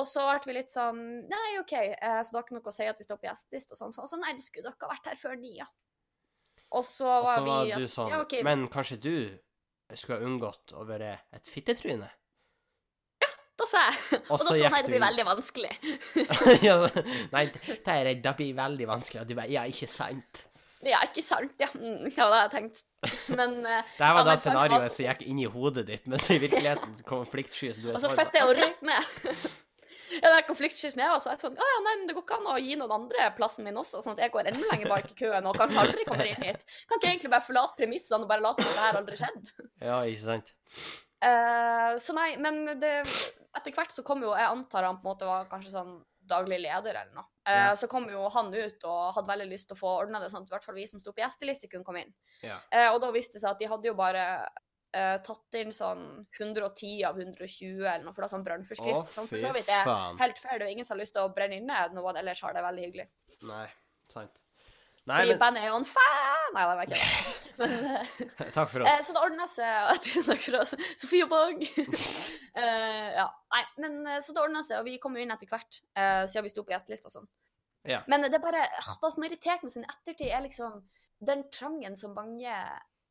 [0.00, 2.76] Og så ble vi litt sånn Nei, OK, eh, så det har ikke noe å
[2.76, 3.96] si at vi står på gjesteliste og sånn.
[3.96, 5.68] Så, så nei, det skulle dere ha vært her før ni, ja.
[6.72, 8.42] Og så var vi at- du sånn Ja, okay.
[8.46, 9.38] Men kanskje du
[9.94, 12.08] skulle ha unngått å være et fittetryne?
[13.60, 14.22] Da sa jeg.
[14.30, 15.72] Og Og da så sa han nei, det blir veldig vanskelig.
[16.64, 16.76] ja,
[17.34, 19.20] nei, det er redd det blir veldig vanskelig.
[19.22, 20.46] Og du bare Ja, ikke sant?
[20.82, 21.52] Ja, ikke sant?
[21.62, 22.80] Ja, mm, ja det har jeg tenkt.
[23.36, 26.06] Men uh, Det her var Ja, da scenarioet at- som gikk inn i hodet ditt,
[26.10, 28.82] men så i virkeligheten konfliktsky så du er Og så sånn, fødte jeg henne rett
[28.82, 29.04] ned.
[30.18, 31.08] Ja, det er konfliktsky med.
[31.08, 32.76] var, så jeg er sånn, Å ja, nei, men det går ikke an å gi
[32.80, 35.58] noen andre plassen min også, sånn at jeg går enda lenger bak i køen og
[35.58, 36.66] kanskje aldri kommer inn hit.
[36.90, 39.68] Kan ikke jeg egentlig bare forlate premissene og bare late som det her aldri skjedde?
[39.82, 40.54] Ja, ikke sant?
[41.22, 42.96] Uh, så nei, men det,
[43.54, 46.00] etter hvert så kom jo, jeg antar han på en måte var kanskje sånn
[46.32, 47.28] daglig leder eller noe.
[47.46, 47.70] Uh, Ja.
[47.78, 50.44] Så kom jo han ut og hadde veldig lyst til å få ordna det sånn
[50.44, 52.12] at i hvert fall vi som sto på gjesteliste kunne komme inn.
[52.42, 52.60] Ja.
[52.70, 54.26] Uh, og da viste det seg at de hadde jo bare
[54.96, 56.04] eh, tatt inn sånn
[56.38, 59.00] 110 av 120 eller noe, for det er sånn brønnforskrift.
[59.00, 59.88] Oh, sånn, for så vidt er
[60.20, 60.60] helt fair.
[60.60, 62.86] Det er ingen som har lyst til å brenne inne noen ellers har det veldig
[62.86, 63.08] hyggelig.
[63.48, 63.66] Nei,
[64.12, 64.38] sant.
[65.02, 66.52] Nei, Fordi men bandet er jo en fan!
[66.54, 67.06] Nei, det var ikke det.
[67.58, 69.08] Men, eh, Takk for eh, oss.
[69.08, 70.04] så det ordna seg.
[70.28, 70.74] Takk for oss.
[71.00, 71.64] Sofie Bang.
[72.52, 73.24] Eh, ja.
[73.48, 76.44] Nei, men så det ordna seg, og vi kom jo inn etter hvert, uh, siden
[76.44, 77.28] vi sto på gjestelista og sånn.
[77.88, 78.02] Ja.
[78.12, 80.82] Men det er bare ah, Det som har irritert meg siden ettertid, er liksom
[81.24, 82.52] den trangen som mange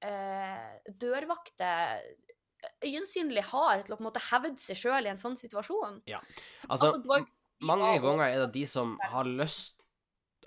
[0.06, 2.02] eh, dørvakter
[2.86, 6.02] øyensynlig har til å på en måte hevde seg sjøl i en sånn situasjon.
[6.10, 6.22] Ja.
[6.68, 7.26] Altså, altså var
[7.62, 9.78] mange ganger er det de som har lyst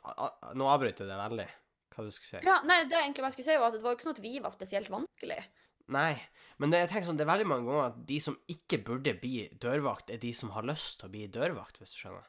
[0.04, 1.46] Nå avbryter jeg det veldig.
[1.94, 2.40] Hva du skulle si?
[2.44, 4.20] Ja, nei, det egentlig jeg skulle si var at det var jo ikke sånn at
[4.20, 5.38] vi var spesielt vanskelig.
[5.94, 6.10] Nei,
[6.60, 9.14] men det, jeg tenker sånn, det er veldig mange ganger at de som ikke burde
[9.22, 12.28] bli dørvakt, er de som har lyst til å bli dørvakt, hvis du skjønner.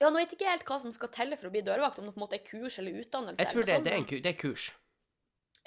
[0.00, 2.08] Ja, nå vet jeg ikke helt hva som skal telle for å bli dørvakt, om
[2.08, 3.40] det på en måte er kurs eller utdannelse.
[3.40, 4.70] Jeg tror det, eller det, er, en, det er kurs.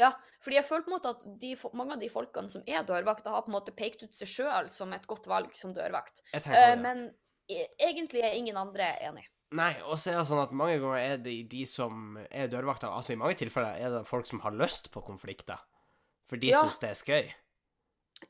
[0.02, 0.10] Ja,
[0.42, 3.30] fordi jeg føler på en måte at de, mange av de folkene som er dørvakter,
[3.30, 6.24] har på en måte pekt ut seg sjøl som et godt valg som dørvakt.
[6.34, 6.80] Jeg tenker ja.
[6.82, 7.04] men
[7.52, 9.28] e- egentlig er ingen andre enig.
[9.54, 12.90] Nei, og så er det sånn at mange ganger er det de som er dørvakter
[12.90, 15.62] Altså i mange tilfeller er det folk som har lyst på konflikter.
[16.26, 16.64] For de Ja.
[16.64, 17.34] syns det er skøy.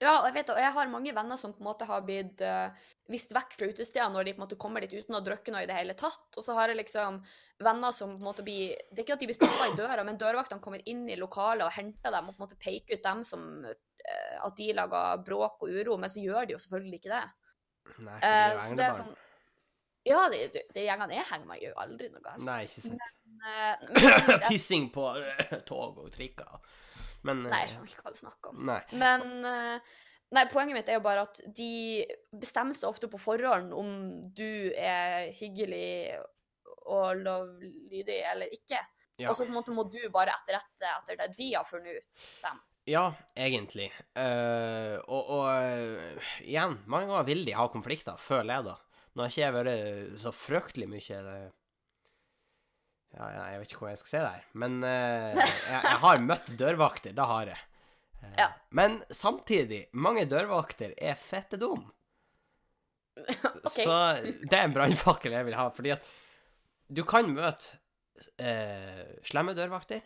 [0.01, 2.41] Ja, og jeg vet, og jeg har mange venner som på en måte har blitt
[2.45, 2.71] uh,
[3.11, 5.63] vist vekk fra utesteder når de på en måte kommer dit uten å drikke noe
[5.65, 6.25] i det hele tatt.
[6.37, 7.19] Og så har jeg liksom
[7.63, 10.05] venner som på en måte blir Det er ikke at de blir stoppa i døra,
[10.07, 13.07] men dørvaktene kommer inn i lokalet og henter dem og på en måte peker ut
[13.09, 17.01] dem som uh, at de lager bråk og uro, men så gjør de jo selvfølgelig
[17.01, 17.25] ikke det.
[17.99, 19.13] Nei, for det er Uh, jo så det er sånn
[20.03, 22.43] Ja, de, de, de gjengene jeg henger med, gjør aldri noe galt.
[22.43, 23.11] Nei, ikke sant.
[23.43, 25.05] Uh, men, Pissing på
[25.67, 26.57] tog og trikker.
[27.27, 28.65] Men nei, jeg eh, skjønner ikke hva du snakker om.
[28.71, 28.81] Nei.
[28.99, 29.93] Men eh,
[30.33, 32.01] Nei, poenget mitt er jo bare at de
[32.41, 33.89] bestemmer seg ofte på forhånd om
[34.33, 36.17] du er hyggelig
[36.89, 38.79] og lovlydig eller ikke.
[39.21, 39.29] Ja.
[39.29, 42.23] Og så på en måte må du bare etterrette etter det de har funnet ut.
[42.41, 42.63] Dem.
[42.89, 43.03] Ja,
[43.37, 43.91] egentlig.
[44.17, 49.03] Uh, og og igjen, mange ganger vil de ha konflikter, føler jeg, da.
[49.13, 51.21] Nå har ikke jeg vært så fryktelig mye
[53.17, 56.23] ja, Jeg vet ikke hvor jeg skal si det her, men eh, jeg, jeg har
[56.23, 57.15] møtt dørvakter.
[57.17, 57.59] Det har jeg.
[58.23, 58.47] Eh, Ja.
[58.71, 61.83] Men samtidig, mange dørvakter er fette dum.
[63.19, 63.69] okay.
[63.69, 63.97] Så
[64.49, 66.07] det er en brannfakkel jeg vil ha, fordi at
[66.93, 67.77] du kan møte
[68.41, 70.01] eh, slemme dørvakter,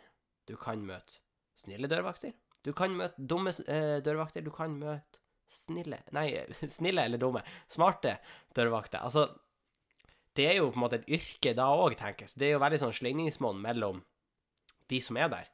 [0.47, 1.21] du kan møte
[1.57, 2.33] snille dørvakter,
[2.65, 6.27] du kan møte dumme eh, dørvakter, du kan møte snille Nei,
[6.77, 7.39] snille eller dumme.
[7.71, 8.17] Smarte
[8.57, 8.99] dørvakter.
[9.07, 9.29] Altså,
[10.37, 12.35] det er jo på en måte et yrke da òg, tenkes.
[12.37, 14.03] Det er jo veldig sånn slingringsmonn mellom
[14.91, 15.47] de som er der.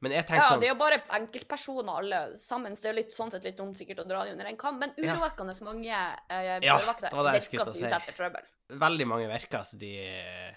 [0.00, 2.94] Men jeg tenker Ja, sånn det er jo bare enkeltpersoner alle sammen, så det er
[2.94, 4.78] jo litt, sånn sett litt dumt sikkert å dra det under en kam.
[4.80, 5.12] Men Ja.
[5.12, 7.84] urovekkende mange eh, Ja, dørvakter jeg virker ute si.
[7.84, 8.48] etter trøbbel.
[8.80, 10.54] Veldig mange virker som de eh,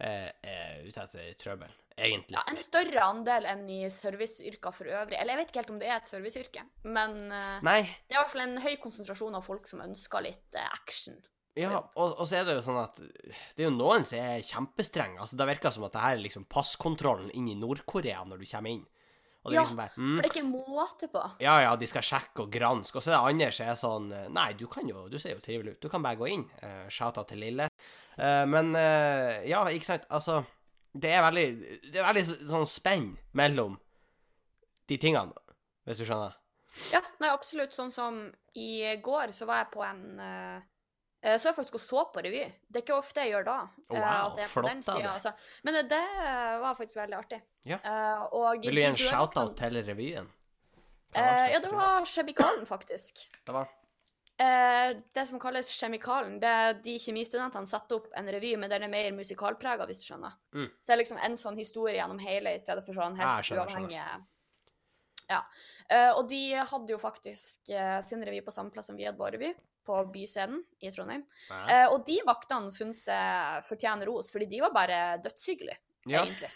[0.00, 2.38] er ute etter trøbbel, egentlig.
[2.38, 5.20] Ja, en større andel enn i serviceyrker for øvrig.
[5.20, 8.20] Eller jeg vet ikke helt om det er et serviceyrke, men eh, det er i
[8.22, 11.20] hvert fall en høy konsentrasjon av folk som ønsker litt eh, action.
[11.56, 14.44] Ja, og, og så er det jo sånn at det er jo noen som er
[14.44, 15.16] kjempestrenge.
[15.22, 18.48] Altså, det virker som at det her er liksom passkontrollen inn i Nord-Korea når du
[18.50, 18.84] kommer inn.
[19.46, 21.22] Ja, liksom bare mm, For det er ikke måte på.
[21.38, 22.98] Ja, ja, de skal sjekke og granske.
[22.98, 25.42] Og så er det andre som er sånn Nei, du kan jo Du ser jo
[25.44, 25.82] trivelig ut.
[25.86, 26.42] Du kan bare gå inn.
[26.58, 27.68] Uh, Shout-out til Lille.
[28.18, 30.08] Uh, men uh, ja, ikke sant.
[30.10, 30.40] Altså,
[30.98, 31.46] det er veldig
[31.92, 33.78] Det er veldig sånn spenn mellom
[34.86, 35.34] de tingene,
[35.86, 36.36] hvis du skjønner.
[36.92, 37.74] Ja, nei, absolutt.
[37.74, 38.20] Sånn som
[38.54, 40.64] i går så var jeg på en eh, eh,
[41.26, 42.44] Så jeg faktisk og så på revy.
[42.70, 43.56] Det er ikke ofte jeg gjør da.
[43.90, 45.32] eh, Wow, flott den siden, altså.
[45.66, 46.02] Men det, det
[46.62, 47.40] var faktisk veldig artig.
[47.66, 47.80] Ja.
[47.82, 49.56] Eh, og Vil du gi en shout-out kan...
[49.58, 50.30] til revyen?
[51.16, 53.24] Uh, ja, det var Kjemikalen, faktisk.
[53.46, 53.68] Det var
[54.42, 58.84] uh, det som kalles Kjemikalen, det er de kjemistudentene setter opp en revy, men den
[58.84, 60.36] er mer musikalprega, hvis du skjønner.
[60.52, 60.66] Mm.
[60.68, 63.46] Så det er liksom en sånn historie gjennom hele, i stedet for sånn helt ja,
[63.48, 64.26] skjønner, skjønner.
[65.26, 65.40] Ja.
[65.88, 69.18] Uh, og de hadde jo faktisk eh, sin revy på samme plass som vi hadde
[69.18, 69.54] vår revy,
[69.86, 71.24] på Byscenen i Trondheim.
[71.54, 76.22] Eh, og de vaktene syns jeg fortjener ros, fordi de var bare dødshyggelige, Ja.
[76.24, 76.50] egentlig.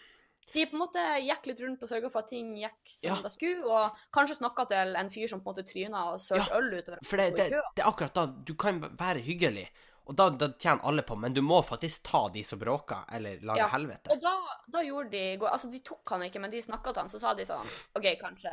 [0.53, 3.21] De på en måte gikk litt rundt og sørga for at ting gikk som Ja.
[3.23, 6.49] det skulle, og kanskje snakka til en fyr som på en måte tryna og sølte
[6.51, 9.69] Ja, øl utover For det, det, det er akkurat da Du kan være hyggelig,
[10.11, 13.39] og da, da tjener alle på, men du må faktisk ta de som bråker, eller
[13.47, 14.11] lage Ja, helvete.
[14.11, 14.33] Og da,
[14.69, 17.33] da gjorde de Altså, de tok han ikke, men de snakka til han, så sa
[17.35, 18.51] de sånn OK, kanskje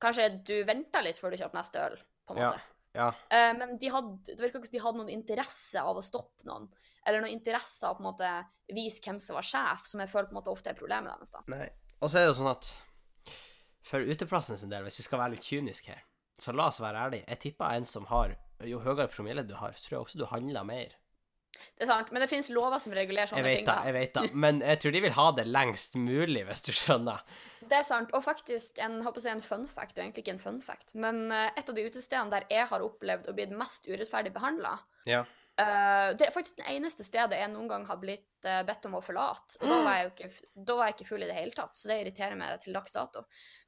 [0.00, 2.58] Kanskje du venter litt før du kjøper neste øl, på en måte.
[2.58, 2.77] Ja.
[3.30, 6.48] Eh, men de hadde, det virka ikke som de hadde noen interesse av å stoppe
[6.48, 6.68] noen,
[7.06, 8.32] eller noen interesse av å på en måte
[8.74, 11.34] vise hvem som var sjef, som jeg føler på en måte ofte er problemet deres.
[11.36, 11.44] da.
[11.54, 11.68] Nei.
[11.98, 12.72] Og så er det jo sånn at
[13.88, 16.04] for uteplassen sin del, hvis vi skal være litt kyniske her,
[16.38, 17.26] så la oss være ærlige.
[17.26, 20.64] Jeg tipper en som har Jo høyere promille du har, tror jeg også du handler
[20.66, 20.94] mer.
[21.76, 23.68] Det er sant, men det finnes lover som regulerer Jeg sånne vet ting.
[23.68, 23.86] det, da.
[23.88, 24.42] jeg vet det.
[24.46, 27.24] Men jeg tror de vil ha det lengst mulig, hvis du skjønner.
[27.68, 28.14] Det er sant.
[28.16, 30.94] Og faktisk en, håper jeg, en fun fact, det er egentlig ikke en fun fact,
[30.94, 34.78] men eh, et av de utestedene der jeg har opplevd å bli mest urettferdig behandla,
[35.08, 35.26] Ja.
[35.58, 38.94] Uh, det er faktisk det eneste stedet jeg noen gang har blitt uh, bedt om
[38.94, 39.56] å forlate.
[39.58, 41.74] Og da var, jeg jo ikke, da var jeg ikke full i det hele tatt,
[41.74, 43.24] så det irriterer meg til dags dato.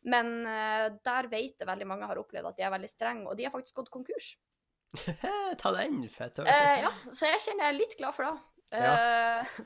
[0.07, 3.35] Men uh, der vet jeg veldig mange har opplevd at de er veldig strenge, og
[3.35, 4.37] de har faktisk gått konkurs.
[5.61, 6.39] Ta den, fett.
[6.43, 8.37] Eh, ja, så jeg kjenner jeg er litt glad for det.
[8.81, 9.59] Eh,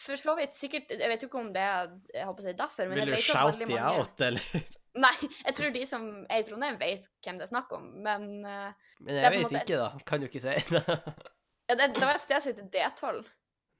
[0.00, 2.54] for så vidt sikkert Jeg vet jo ikke om det er jeg håper å si
[2.58, 4.68] derfor, men Vil jeg du vet jo at veldig de mange out, eller?
[5.04, 5.12] Nei,
[5.46, 8.72] jeg tror de som er i Trondheim, vet hvem det er snakk om, men uh,
[8.98, 9.90] Men er jeg vet måte- ikke, da.
[10.08, 10.82] Kan du ikke si det?
[11.70, 13.20] ja, det, det var et sted som heter D12.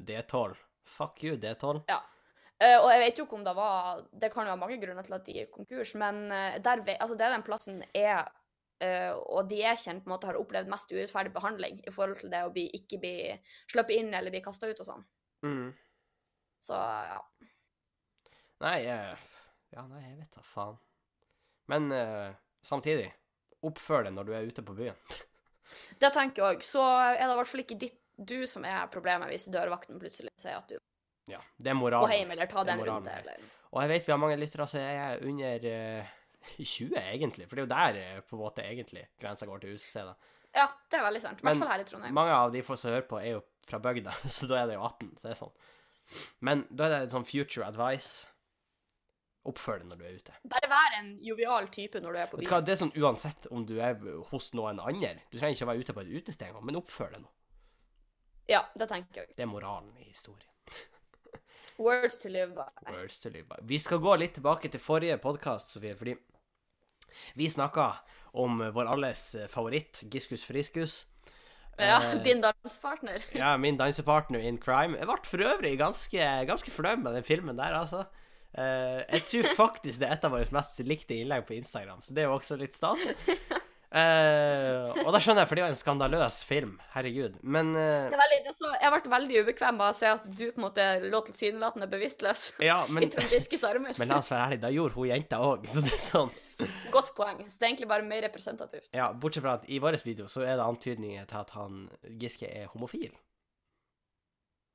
[0.07, 0.61] D12.
[0.91, 1.83] Fuck you, D12.
[2.61, 5.07] Eh, og jeg vet jo ikke om det var Det kan jo ha mange grunner
[5.07, 8.23] til at de gikk konkurs, men uh, der, altså det er den plassen jeg
[8.85, 12.21] eh, og de jeg kjenner, på en måte har opplevd mest urettferdig behandling i forhold
[12.23, 13.15] til det å bli, ikke bli
[13.71, 15.07] sluppet inn eller bli kasta ut og sånn.
[15.47, 15.71] Mm.
[16.65, 17.21] Så ja.
[18.61, 19.27] Nei, uh,
[19.73, 20.77] ja, nei, jeg vet da faen.
[21.73, 22.29] Men uh,
[22.67, 23.09] samtidig,
[23.65, 24.99] oppfør det når du er ute på byen.
[26.01, 26.63] Det tenker jeg òg.
[26.67, 30.33] Så er det i hvert fall ikke ditt, du som er problemet hvis dørvakten plutselig
[30.37, 30.77] sier at du
[31.31, 32.03] Ja, det er moralen.
[32.03, 32.19] moralen.
[32.19, 35.23] hjem eller ta den runde, eller Og jeg vet vi har mange lyttere som er
[35.25, 35.69] under,
[36.59, 37.49] 20, egentlig.
[37.49, 40.17] For det er jo der eh, på en måte egentlig grensa går til utesteder.
[40.55, 41.43] Ja, det er veldig sant.
[41.43, 42.17] I hvert fall her i Trondheim.
[42.17, 44.79] Mange av de folk som hører på, er jo fra bygda, så da er det
[44.79, 45.15] jo 18.
[45.17, 45.57] Så det er sånn.
[46.43, 48.27] Men da er det en sånn future advice.
[49.49, 50.35] Oppfør deg når du er ute.
[50.53, 52.65] Bare vær en jovial type når du er på byen.
[52.67, 53.97] Det er sånn uansett om du er
[54.33, 55.15] hos noen andre.
[55.31, 57.31] Du trenger ikke å være ute på et utested engang, men oppfør deg nå.
[58.51, 59.37] Ja, det tenker jeg.
[59.39, 60.51] Det er moralen i historien.
[61.87, 62.69] Words to live by.
[62.91, 63.63] Words to live by.
[63.71, 66.17] Vi skal gå litt tilbake til forrige podkast, Sofie, fordi
[67.35, 67.93] vi snakka
[68.33, 71.07] om vår alles favoritt, Giskus Friskus.
[71.81, 73.25] Ja, Eh, din dansepartner.
[73.33, 74.99] Ja, min dansepartner in crime.
[74.99, 78.05] Jeg ble for øvrig ganske, ganske fornøyd med den filmen der, altså.
[78.59, 82.15] Eh, jeg tror faktisk det er et av våre mest likte innlegg på Instagram, så
[82.15, 83.13] det er jo også litt stas.
[83.91, 86.77] Eh, og da skjønner jeg, for det er jo en skandaløs film.
[86.95, 87.39] Herregud.
[87.43, 90.61] Men Det er veldig, så, jeg ble veldig ubekvem av å se at du på
[90.61, 93.97] en måte lå tilsynelatende bevisstløs Ja, i men, Trond Giskes armer.
[93.99, 96.31] men la oss være ærlige, da gjorde hun jenta òg, så det er sånn.
[96.95, 97.43] Godt poeng.
[97.49, 98.91] Så det er egentlig bare mer representativt.
[98.97, 101.83] Ja, bortsett fra at i vår video så er det antydninger til at han
[102.21, 103.11] Giske er homofil.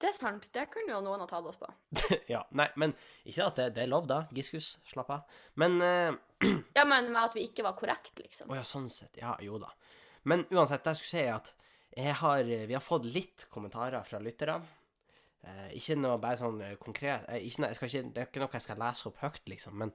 [0.01, 0.49] Det er sant.
[0.53, 1.69] Det kunne jo noen ha tatt oss på.
[2.33, 4.25] ja, nei, men ikke at det, det er lov, da.
[4.35, 5.37] Giskus, slapp av.
[5.61, 6.15] Men uh,
[6.77, 8.51] Ja, men med at vi ikke var korrekt, liksom.
[8.51, 9.15] Å ja, sånn sett.
[9.21, 9.71] Ja, jo da.
[10.27, 11.53] Men uansett, det jeg skulle si, er at
[11.95, 14.57] jeg har, vi har fått litt kommentarer fra lyttere.
[15.45, 18.41] Eh, ikke noe bare sånn eh, konkret ikke noe, jeg skal ikke, Det er ikke
[18.41, 19.77] noe jeg skal lese opp høyt, liksom.
[19.83, 19.93] Men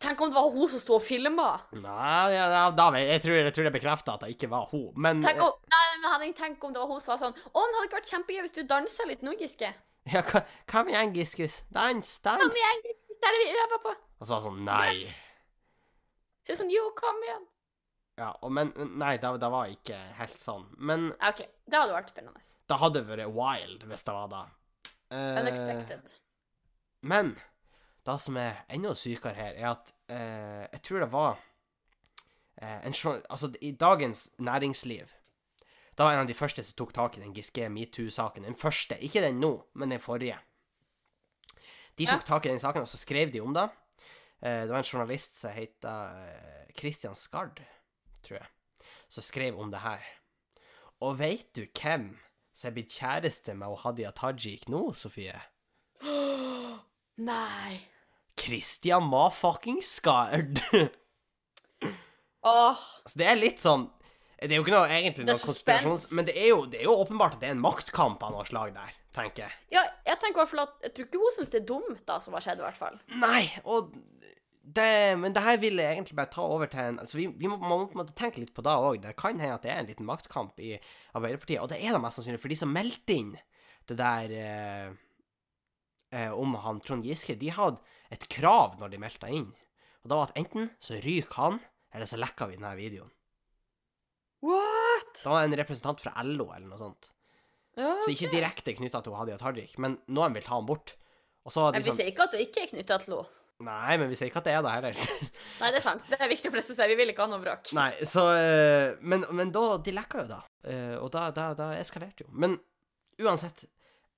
[0.00, 1.50] Tenk om det var hun som sto og filma.
[1.76, 4.70] Nei, ja, ja, da, jeg, jeg, tror, jeg tror det bekrefter at det ikke var
[4.72, 7.36] hun, men Tenk om, nei, men Henning, tenk om det var hun som var sånn
[7.36, 9.72] Å, det hadde ikke vært kjempegøy hvis du dansa litt nå, Giske?
[10.14, 10.22] Ja,
[10.70, 11.58] kom igjen, Giskus?
[11.76, 13.18] Dans, Kom igjen, Giske.
[13.20, 13.92] Det er det vi øver på.
[13.92, 14.94] Og så var det sånn, nei.
[16.48, 17.44] Så sånn, jo, kom igjen.
[18.20, 20.64] Ja, og men, Nei, det, det var ikke helt sånn.
[20.76, 21.44] Men Ja, OK.
[21.70, 22.42] Det hadde vært spennende.
[22.72, 24.42] det hadde vært wild hvis det var det.
[25.12, 26.16] Uh, Unexpected.
[27.12, 27.34] Men
[28.06, 31.40] det som er enda sykere her, er at eh, jeg tror det var
[32.56, 32.94] eh, en
[33.28, 35.06] Altså, i dagens næringsliv
[35.98, 38.44] Da var en av de første som tok tak i den Giske metoo-saken.
[38.44, 38.96] Den første.
[39.04, 40.38] Ikke den nå, men den forrige.
[41.98, 43.68] De tok tak i den saken, og så skrev de om det.
[44.40, 47.60] Eh, det var en journalist som het eh, Christian Skard,
[48.24, 48.48] tror jeg,
[49.08, 50.06] som skrev om det her.
[51.04, 52.14] Og veit du hvem
[52.56, 55.36] som er blitt kjæreste med Hadia Tajik nå, Sofie?
[57.20, 57.80] Nei.
[58.40, 60.62] Christian Ma-fucking Skard.
[62.42, 62.84] Åh.
[63.04, 63.82] Så det er litt sånn
[64.40, 66.06] Det er jo ikke noe egentlig noe konspirasjons...
[66.16, 68.46] Men det er, jo, det er jo åpenbart at det er en maktkamp av noe
[68.48, 69.58] slag der, tenker jeg.
[69.76, 72.00] Ja, jeg tenker i hvert fall at Jeg tror ikke hun syns det er dumt,
[72.08, 72.96] da, som har skjedd, i hvert fall.
[73.20, 73.92] Nei, og
[74.64, 74.88] det,
[75.20, 77.58] Men det her vil jeg egentlig bare ta over til en Altså, vi, vi må,
[77.60, 79.02] man må på en måte tenke litt på det òg.
[79.04, 80.72] Det kan hende at det er en liten maktkamp i
[81.12, 83.36] Arbeiderpartiet, og det er det mest sannsynlig, for de som meldte inn
[83.90, 84.98] det der eh,
[86.12, 87.80] eh, om han Trond Giske, de hadde
[88.12, 89.48] et krav når de meldte inn.
[90.04, 91.58] Og da var at enten så ryker han,
[91.94, 93.10] eller så lekker vi denne videoen.
[94.46, 95.12] What?
[95.16, 97.10] Det var en representant fra LO eller noe sånt.
[97.78, 100.96] Ja, Så ikke direkte knytta til Hadia Tajik, men noen vil ta han bort.
[101.44, 103.36] Var Men vi sånn sier ikke at det ikke er knytta til henne.
[103.60, 105.00] Nei, men vi sier ikke at det er det heller.
[105.60, 106.04] Nei, det er sant.
[106.08, 106.88] Det er viktig å presisere.
[106.88, 107.72] Vi vil ikke ha noe bråk.
[107.76, 110.38] Nei, så eh, Men, men da De lekka jo, da.
[110.64, 112.30] Eh, og da, da, da eskalerte jo.
[112.32, 112.56] Men
[113.20, 113.66] uansett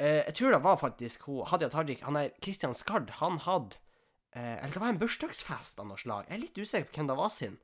[0.03, 3.11] eh, Jeg tror det var faktisk hun Hadia Tajik Han er Christian Skard.
[3.23, 3.79] Han hadde
[4.35, 6.27] eh, Eller det var en bursdagsfest av noe slag.
[6.29, 7.59] Jeg er litt usikker på hvem det var sin.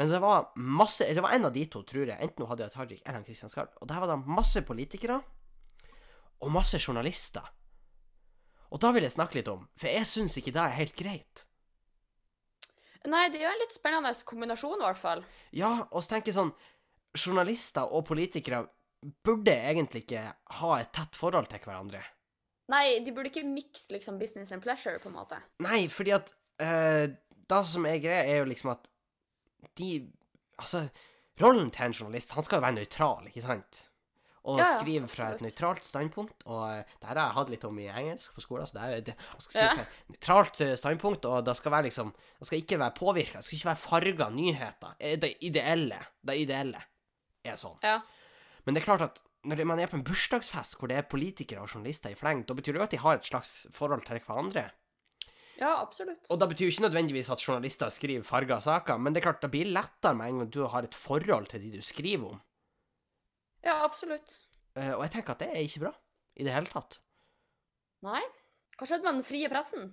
[0.00, 2.18] Men det var masse Det var en av de to, tror jeg.
[2.18, 3.74] Enten Hadia Tajik eller han Christian Skard.
[3.80, 5.20] Og der var det masse politikere
[6.42, 7.44] og masse journalister.
[8.72, 11.44] Og da vil jeg snakke litt om, for jeg syns ikke det er helt greit.
[13.06, 15.24] Nei, det er jo en litt spennende kombinasjon, i hvert fall.
[15.54, 16.54] Ja, og så tenker jeg sånn
[17.18, 18.64] Journalister og politikere
[19.26, 20.24] burde egentlig ikke
[20.60, 22.02] ha et tett forhold til hverandre.
[22.72, 25.38] Nei, de burde ikke mikse liksom business and pleasure, på en måte.
[25.64, 26.30] Nei, fordi at
[26.62, 27.06] uh,
[27.52, 28.86] Det som er greia, er jo liksom at
[29.78, 29.88] de
[30.62, 30.84] Altså,
[31.42, 33.80] Rollen til en journalist, han skal jo være nøytral, ikke sant?
[34.44, 36.42] Og Ja, skrive fra et nøytralt standpunkt.
[36.50, 38.66] Og eh, det her har jeg hatt litt om i engelsk på skolen.
[38.66, 39.72] Så det er, det, jeg skal Ja.
[39.84, 43.38] et nøytralt eh, standpunkt, og det skal være liksom Det skal ikke være påvirka.
[43.38, 44.96] Det skal ikke være farga nyheter.
[45.00, 45.98] Eh, Det ideelle.
[46.22, 46.82] Det ideelle
[47.44, 47.78] er sånn.
[47.82, 48.00] Ja.
[48.64, 51.64] Men det er klart at når man er på en bursdagsfest hvor det er politikere
[51.64, 54.20] og journalister i fleng, da betyr det jo at de har et slags forhold til
[54.22, 54.68] hverandre.
[55.58, 56.30] ja, absolutt.
[56.30, 59.42] Og da betyr jo ikke nødvendigvis at journalister skriver farga saker, men det er klart,
[59.42, 62.40] det blir lettere med en gang du har et forhold til de du skriver om.
[63.62, 64.38] Ja, absolutt.
[64.76, 65.92] Eh, og jeg tenker at det er ikke bra
[66.38, 67.00] i det hele tatt.
[68.02, 68.22] Nei.
[68.78, 69.92] Hva skjedde med den frie pressen?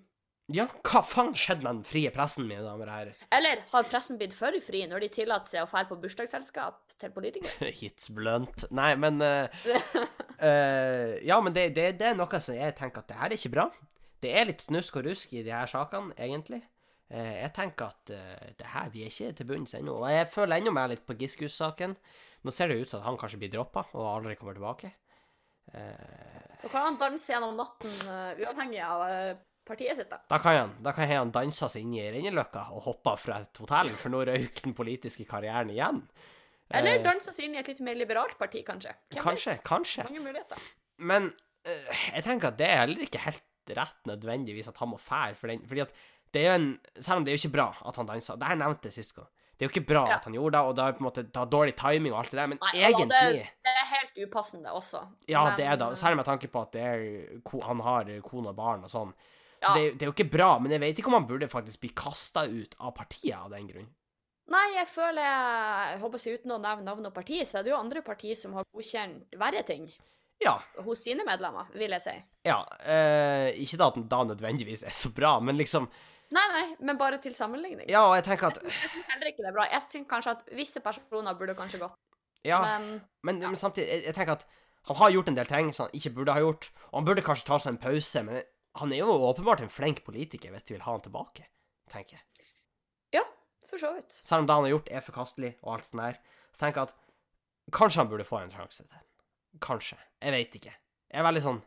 [0.49, 3.25] Ja, hva faen skjedde med den frie pressen, mine damer og herrer?
[3.37, 7.13] Eller har pressen blitt for fri når de tillater seg å fære på bursdagsselskap til
[7.13, 7.69] politikere?
[7.81, 8.65] Hits blunt.
[8.73, 9.45] Nei, men uh,
[10.41, 13.37] uh, Ja, men det, det, det er noe som jeg tenker at det her er
[13.37, 13.67] ikke bra.
[14.19, 16.63] Det er litt snusk og rusk i de her sakene, egentlig.
[17.13, 18.15] Uh, jeg tenker at
[18.57, 19.99] det her, vi er ikke til bunns ennå.
[20.01, 21.93] Og jeg føler ennå mer litt på Giskus-saken.
[22.41, 24.91] Nå ser det ut som at han kanskje blir droppa og aldri kommer tilbake.
[25.69, 29.37] Uh, Da kan han danse gjennom natten uh, uavhengig av eh,
[29.69, 30.17] partiet sitt, da.
[30.31, 33.61] da kan han, da kan han danse seg inn i Renneløkka og hoppe fra et
[33.61, 36.01] hotell, for nå røyk den politiske karrieren igjen.
[36.69, 38.91] Eller Eh, danse seg inn i et litt mer liberalt parti, kanskje.
[39.13, 39.63] Hvem Kanskje, vet?
[39.65, 40.03] kanskje.
[40.09, 40.67] Mange muligheter.
[40.99, 41.31] Men
[41.65, 43.45] uh, jeg tenker at det er heller ikke helt
[43.77, 45.63] rett nødvendigvis at han må fære for den.
[45.69, 45.91] Fordi at
[46.33, 46.69] det er jo en
[47.01, 49.15] Selv om det er jo ikke bra at han dansa, det her nevnte jeg sist
[49.17, 49.27] gang.
[49.59, 50.15] Det er jo ikke bra Ja.
[50.19, 52.19] at han gjorde det, og det er på en måte det er dårlig timing og
[52.21, 55.01] alt det der, men Nei, altså, egentlig det, det er helt upassende også.
[55.27, 55.89] Ja, Men, det er det.
[55.99, 57.01] Særlig med tanke på at det er,
[57.65, 59.11] han har kone og barn og sånn.
[59.61, 61.81] Så det, det er jo ikke bra, men jeg vet ikke om han burde faktisk
[61.83, 63.87] bli kasta ut av partiet av den grunn.
[64.49, 67.69] Nei, jeg føler jeg håper seg Uten å nevne navn og parti, så er det
[67.73, 69.89] jo andre partier som har godkjent verre ting
[70.41, 70.55] Ja.
[70.85, 72.15] hos sine medlemmer, vil jeg si.
[72.47, 75.89] ja eh, ikke da at den da nødvendigvis er så bra, men liksom
[76.31, 77.87] Nei, nei, men bare til sammenligning.
[77.89, 79.63] Ja, og jeg tenker at Jeg syns heller ikke det er bra.
[79.65, 81.95] Jeg syns kanskje at visse personer burde kanskje gått,
[82.45, 82.59] Ja.
[82.61, 84.45] men Men, men samtidig, jeg, jeg tenker at
[84.87, 87.21] han har gjort en del ting som han ikke burde ha gjort, og han burde
[87.25, 88.41] kanskje ta seg en pause, men
[88.79, 91.45] han er jo åpenbart en flink politiker hvis de vil ha han tilbake,
[91.91, 92.47] tenker jeg.
[93.19, 93.23] ja,
[93.67, 94.19] for så vidt.
[94.23, 96.19] Selv om det han har gjort er forkastelig og alt sånt der,
[96.53, 99.05] så tenker jeg at kanskje han burde få en sjanse til.
[99.63, 99.97] Kanskje.
[100.21, 100.73] Jeg vet ikke.
[101.09, 101.63] Jeg er veldig sånn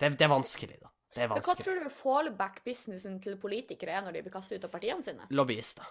[0.00, 0.90] Det, det er vanskelig, da.
[1.14, 1.56] Det er vanskelig.
[1.58, 5.26] hva tror du fallback-businessen til politikere er når de blir kastet ut av partiene sine?
[5.34, 5.86] Lobbyister.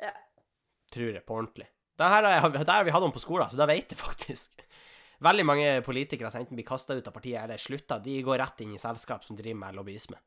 [0.00, 0.12] Ja.
[0.94, 1.68] Tror jeg, på ordentlig.
[1.98, 4.64] Det her har, vi hatt om på skolen, så det vet jeg faktisk.
[5.24, 8.60] Veldig mange politikere som enten blir kasta ut av partiet eller slutta, de går rett
[8.62, 10.18] inn i selskap som driver med lobbyisme.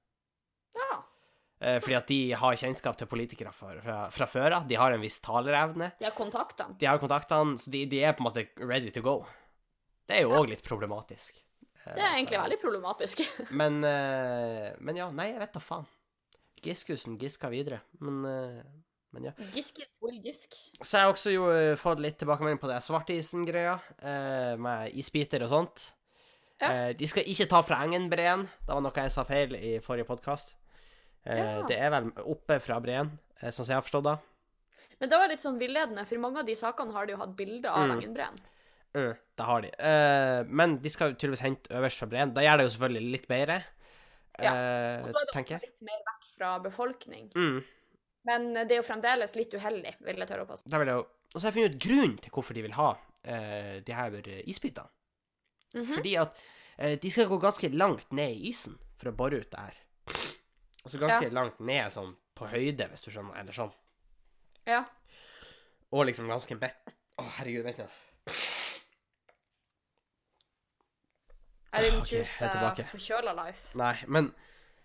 [0.75, 0.97] Ja.
[1.62, 4.67] Eh, fordi at de har kjennskap til politikere fra, fra, fra før av.
[4.67, 5.93] De har en viss talerevne.
[5.99, 6.75] De har kontaktene.
[6.82, 9.21] De har kontaktene, så de, de er på en måte ready to go.
[10.10, 11.39] Det er jo òg litt problematisk.
[11.86, 13.23] Eh, Det er egentlig så- veldig problematisk.
[13.62, 15.88] Men, eh, men ja, nei, jeg vet da faen.
[16.62, 18.19] Giskusen giska videre, men,
[19.12, 19.32] men ja.
[19.52, 20.56] Giske will gisk.
[20.82, 25.43] Så jeg har også jo eh, fått litt tilbakemelding på det svartisen-greia, eh, med isbiter
[25.43, 25.84] og sånt.
[26.62, 26.69] Ja.
[26.69, 28.45] Eh, de skal ikke ta fra Engenbreen.
[28.65, 30.54] Det var noe jeg sa feil i forrige podkast.
[31.26, 31.62] Ja.
[31.69, 33.12] Det er vel oppe fra breen,
[33.43, 34.15] sånn som jeg har forstått det.
[35.02, 37.36] Men det var litt sånn villedende, for mange av de sakene har de jo hatt
[37.38, 37.91] bilde av Mm.
[37.97, 38.39] Engenbreen.
[38.93, 39.69] Mm, det har de.
[40.50, 42.34] Men de skal jo tydeligvis hente øverst fra breen.
[42.34, 43.60] Da gjør det jo selvfølgelig litt bedre,
[44.41, 47.26] Ja, Og da er det også litt mer vekk fra befolkning.
[47.36, 47.58] Mm,
[48.27, 50.69] Men det er jo fremdeles litt uheldig, vil jeg tørre å påstå.
[50.69, 52.73] da vil jeg jo Og så har jeg funnet ut grunnen til hvorfor de vil
[52.75, 54.89] ha uh, de her isbitene.
[55.73, 55.93] Mm -hmm.
[55.93, 56.41] Fordi at
[56.84, 59.77] uh, de skal gå ganske langt ned i isen for å bore ut det her.
[60.84, 63.71] Altså ganske langt ned sånn på høyde, hvis du skjønner, eller sånn.
[64.65, 64.84] Ja.
[65.91, 66.93] Og liksom ganske bedt.
[67.17, 67.88] Å, herregud, vent nå.
[71.71, 72.75] Jeg er tilbake.
[72.75, 73.77] the forkjøla life.
[73.79, 74.34] Nei, men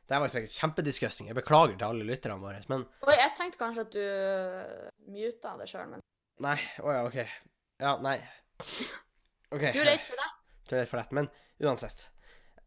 [0.06, 1.30] det var sikkert kjempedisgusting.
[1.30, 5.56] Jeg beklager til alle lytterne våre, men Oi, jeg tenkte kanskje at du uh, muta
[5.58, 6.04] det sjøl, men
[6.44, 6.58] Nei.
[6.84, 7.16] Å ja, OK.
[7.80, 8.18] Ja, nei.
[9.54, 9.70] OK.
[9.72, 10.52] too late for that.
[10.68, 11.12] Too late for that.
[11.16, 11.30] Men
[11.64, 12.08] uansett.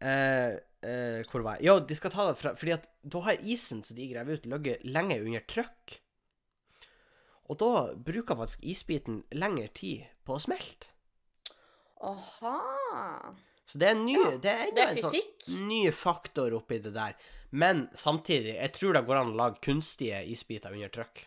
[0.01, 1.67] Uh, uh, hvor var jeg?
[1.69, 4.47] Jo, de skal ta det fra Fordi at da har isen som de graver ut,
[4.49, 5.99] ligget lenge under trykk.
[7.49, 10.93] Og da bruker faktisk isbiten lengre tid på å smelte.
[12.05, 12.57] Aha.
[13.69, 16.93] Så det er ny Ja, Det er det er en sånn ny faktor oppi det
[16.95, 17.17] der.
[17.49, 21.25] Men samtidig, jeg tror det går an å lage kunstige isbiter under trykk.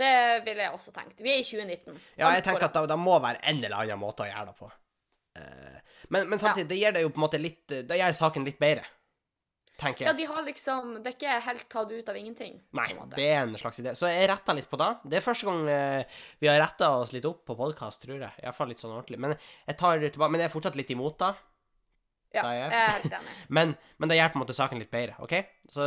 [0.00, 0.12] Det
[0.46, 1.18] ville jeg også tenkt.
[1.20, 1.98] Vi er i 2019.
[2.18, 4.56] Ja, jeg tenker at det, det må være en eller annen måte å gjøre det
[4.58, 4.70] på.
[5.40, 5.80] Eh,
[6.14, 8.58] men, men samtidig, det gjør det jo på en måte litt Det gjør saken litt
[8.62, 8.86] bedre.
[9.80, 12.58] Tenker Ja, de har liksom Det er ikke helt tatt ut av ingenting.
[12.76, 13.94] Nei, det er en slags idé.
[13.96, 14.90] Så jeg retta litt på det.
[15.08, 16.04] Det er første gang eh,
[16.42, 18.32] vi har retta oss litt opp på podkast, tror jeg.
[18.44, 19.18] Iallfall litt sånn ordentlig.
[19.24, 21.32] Men jeg tar det tilbake Men jeg er fortsatt litt imot det.
[22.30, 23.32] Ja, Da er jeg- jeg er helt enig.
[23.56, 25.32] Men, men det gjør på en måte saken litt bedre, OK?
[25.66, 25.82] Så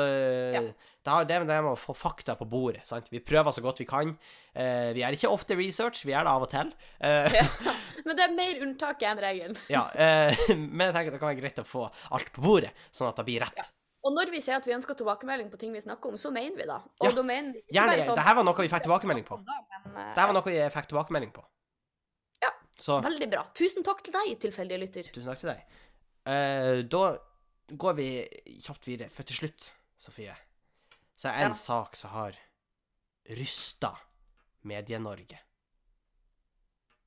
[0.51, 0.59] Ja.
[0.59, 2.81] det, er det, det med å få fakta på bordet.
[2.85, 3.07] sant?
[3.09, 4.11] Vi prøver så godt vi kan.
[4.53, 6.73] Eh, vi gjør ikke ofte research, vi gjør det av og til.
[6.99, 7.45] Eh, Ja.
[8.05, 9.57] Men det er mer unntaket enn regelen.
[9.71, 13.07] ja, eh, men jeg tenker det kan være greit å få alt på bordet, sånn
[13.07, 13.55] at det blir rett.
[13.55, 13.63] Ja.
[14.03, 16.57] Og når vi sier at vi ønsker tilbakemelding på ting vi snakker om, så mener
[16.59, 16.79] vi det.
[16.99, 17.93] Og Ja, da mener vi ikke Gjerne.
[17.93, 19.37] bare sånn det her var noe vi fikk tilbakemelding på.
[19.45, 21.43] Men, eh, Det her var noe vi fikk tilbakemelding på.
[22.41, 22.49] Ja.
[22.77, 23.43] Så Veldig bra.
[23.55, 25.03] Tusen takk til deg, tilfeldige lytter.
[25.13, 25.63] tusen takk til deg.
[26.25, 27.17] Uh, da
[27.75, 28.07] går vi
[28.59, 30.35] kjapt videre, for til slutt, Sofie,
[31.17, 31.53] så er det en Ja.
[31.53, 32.33] sak som har
[33.29, 33.95] rysta
[34.65, 35.39] Medie-Norge.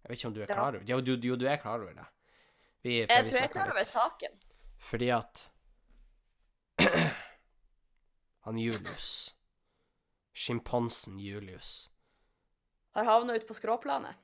[0.03, 1.93] Jeg vet ikke om du er klar over Jo, du, jo, du er klar over
[1.93, 2.07] det.
[2.83, 4.31] Vi, Jeg tror jeg er klar over saken.
[4.79, 5.49] Fordi at
[8.47, 9.35] Han Julius
[10.37, 11.91] Sjimpansen Julius
[12.95, 14.17] Har havna ute på skråplanet.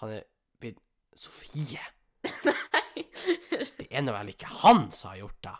[0.00, 0.24] Han er
[0.60, 0.78] blitt
[1.14, 1.80] Sofie!
[2.46, 3.04] Nei.
[3.76, 5.54] Det er nå vel ikke han som har gjort det?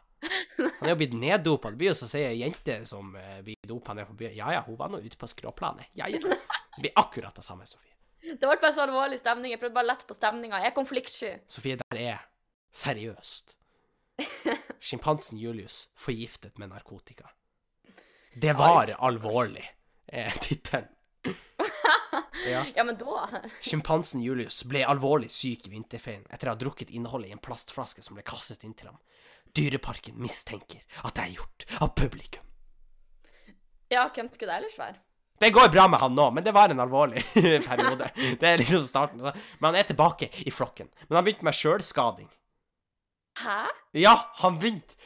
[0.63, 1.73] Han er jo blitt neddopa.
[1.73, 4.37] Det blir jo så å si ei jente som eh, blir dopa ned på byen.
[4.39, 5.91] Ja ja, hun var nå ute på skråplanet.
[5.99, 6.21] Ja ja.
[6.23, 7.93] Det blir akkurat det samme, Sofie.
[8.23, 9.53] Det ble bare så alvorlig stemning.
[9.53, 10.61] Jeg prøvde bare lett på stemninga.
[10.63, 11.33] Jeg er konfliktsky.
[11.51, 12.23] Sofie, der er
[12.77, 13.57] seriøst.
[14.81, 17.31] Sjimpansen Julius forgiftet med narkotika.
[18.35, 19.65] Det var alvorlig,
[20.07, 20.89] er tittelen.
[21.25, 22.65] Ja.
[22.75, 23.29] Ja, men da
[23.63, 28.03] Sjimpansen Julius ble alvorlig syk i vinterferien etter å ha drukket innholdet i en plastflaske
[28.03, 28.99] som ble kastet inn til ham.
[29.55, 32.43] Dyreparken mistenker at det er gjort av publikum.
[33.93, 34.99] Ja, hvem skulle det ellers være?
[35.39, 37.23] Det går bra med han nå, men det var en alvorlig
[37.69, 38.11] periode.
[38.41, 39.23] Det er liksom starten.
[39.23, 40.91] Men han er tilbake i flokken.
[41.09, 42.29] Men han begynte med sjølskading.
[43.41, 43.61] Hæ?
[43.97, 44.97] Ja, han begynte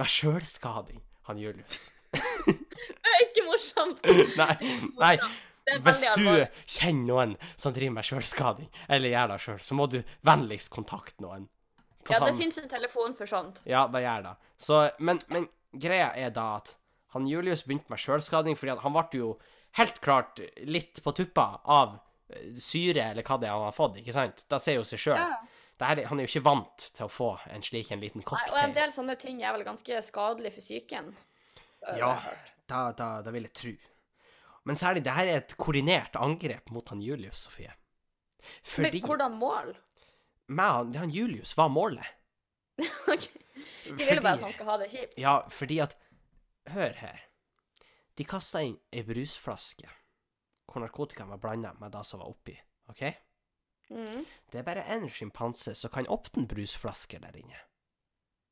[0.00, 1.90] med sjølskading, han Julius.
[2.44, 4.00] Det er ikke morsomt.
[4.38, 4.54] Nei,
[5.00, 5.14] nei.
[5.84, 6.26] Hvis du
[6.68, 11.24] kjenner noen som driver med sjølskading, eller gjør det sjøl, så må du vennligst kontakte
[11.24, 11.46] noen.
[12.04, 13.62] Ja, det samme- fins en telefon for sånt.
[13.68, 14.34] Ja, det gjør det.
[14.60, 16.74] Så, men, men greia er da at
[17.14, 19.30] han Julius begynte med sjølskading fordi han ble jo
[19.78, 21.96] helt klart litt på tuppa av
[22.58, 24.44] syre, eller hva det er han har fått, ikke sant?
[24.50, 25.20] Det sier jo seg sjøl.
[25.20, 25.40] Ja.
[25.80, 28.52] Han er jo ikke vant til å få en slik en liten cocktail.
[28.52, 31.10] Nei, og en del sånne ting er vel ganske skadelig for psyken.
[31.98, 32.12] Ja,
[32.70, 33.72] da, da, da vil jeg tro.
[34.64, 37.74] Men særlig, det her er et koordinert angrep mot han Julius, Sofie.
[38.64, 39.74] Fordi Men hvordan mål?
[40.46, 42.06] Med han, Julius var målet.
[43.08, 43.28] Ok.
[43.84, 45.18] De ville bare at han skal ha det kjipt.
[45.20, 45.94] Ja, fordi at
[46.72, 47.20] Hør her.
[48.16, 49.90] De kasta inn ei brusflaske
[50.64, 52.54] hvor narkotikaen var blanda med det som var oppi.
[52.88, 53.02] OK?
[53.90, 54.24] Mhm.
[54.50, 57.58] Det er bare én sjimpanse som kan åpne brusflasker der inne.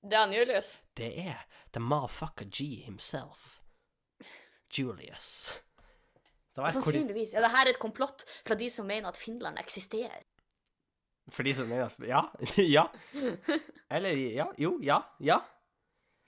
[0.02, 0.80] Det er han Julius.
[0.98, 3.60] Det er the motherfucker G himself.
[4.72, 5.52] Julius.
[6.56, 7.32] Sannsynligvis.
[7.32, 10.24] Ja, det her er et komplott fra de som mener at Finland eksisterer.
[11.30, 12.22] For de som mener at Ja.
[12.76, 12.86] ja.
[13.90, 14.48] Eller ja.
[14.58, 15.00] Jo, ja.
[15.20, 15.38] Ja.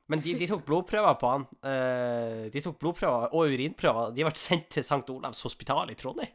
[0.09, 1.45] Men de, de tok blodprøver på han.
[1.65, 4.15] Eh, de tok blodprøver og urinprøver.
[4.15, 5.03] De ble sendt til St.
[5.11, 6.33] Olavs hospital i Trondheim.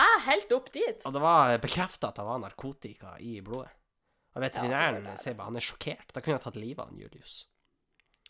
[0.00, 0.08] Hæ?
[0.30, 1.04] Helt opp dit?
[1.06, 3.70] Og det var bekrefta at det var narkotika i blodet.
[4.34, 6.12] Og veterinæren Ja, sier bare han er sjokkert.
[6.14, 7.40] Da kunne jeg tatt livet av en Julius.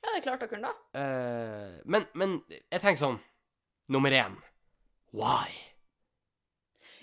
[0.00, 0.76] Ja, det er klart dere kunne da.
[0.96, 3.18] Uh, men, men jeg tenker sånn
[3.92, 4.38] Nummer én
[5.12, 5.50] Why?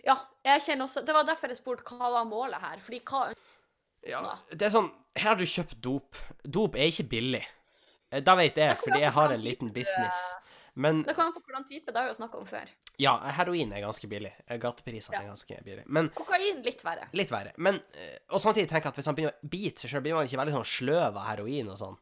[0.07, 0.15] Ja,
[0.47, 2.82] jeg kjenner også Det var derfor jeg spurte hva var målet her.
[2.82, 3.22] Fordi hva
[4.07, 6.18] Ja, det er sånn Her har du kjøpt dop.
[6.43, 7.43] Dop er ikke billig.
[8.09, 10.28] Eh, Da vet jeg, fordi jeg har en liten business.
[10.78, 11.89] Men Det kommer an på hvordan type.
[11.91, 12.69] Det har vi jo snakka om før.
[13.01, 14.32] ja, heroin er ganske billig.
[14.61, 15.21] Gateprisene Ja.
[15.23, 15.84] er ganske billig.
[15.88, 17.07] Men Kokain litt verre.
[17.17, 17.53] litt verre.
[17.57, 20.13] Men eh, Og samtidig tenker jeg at hvis han begynner å bite seg sjøl, blir
[20.19, 21.97] man ikke veldig sånn sløv av heroin og sånn.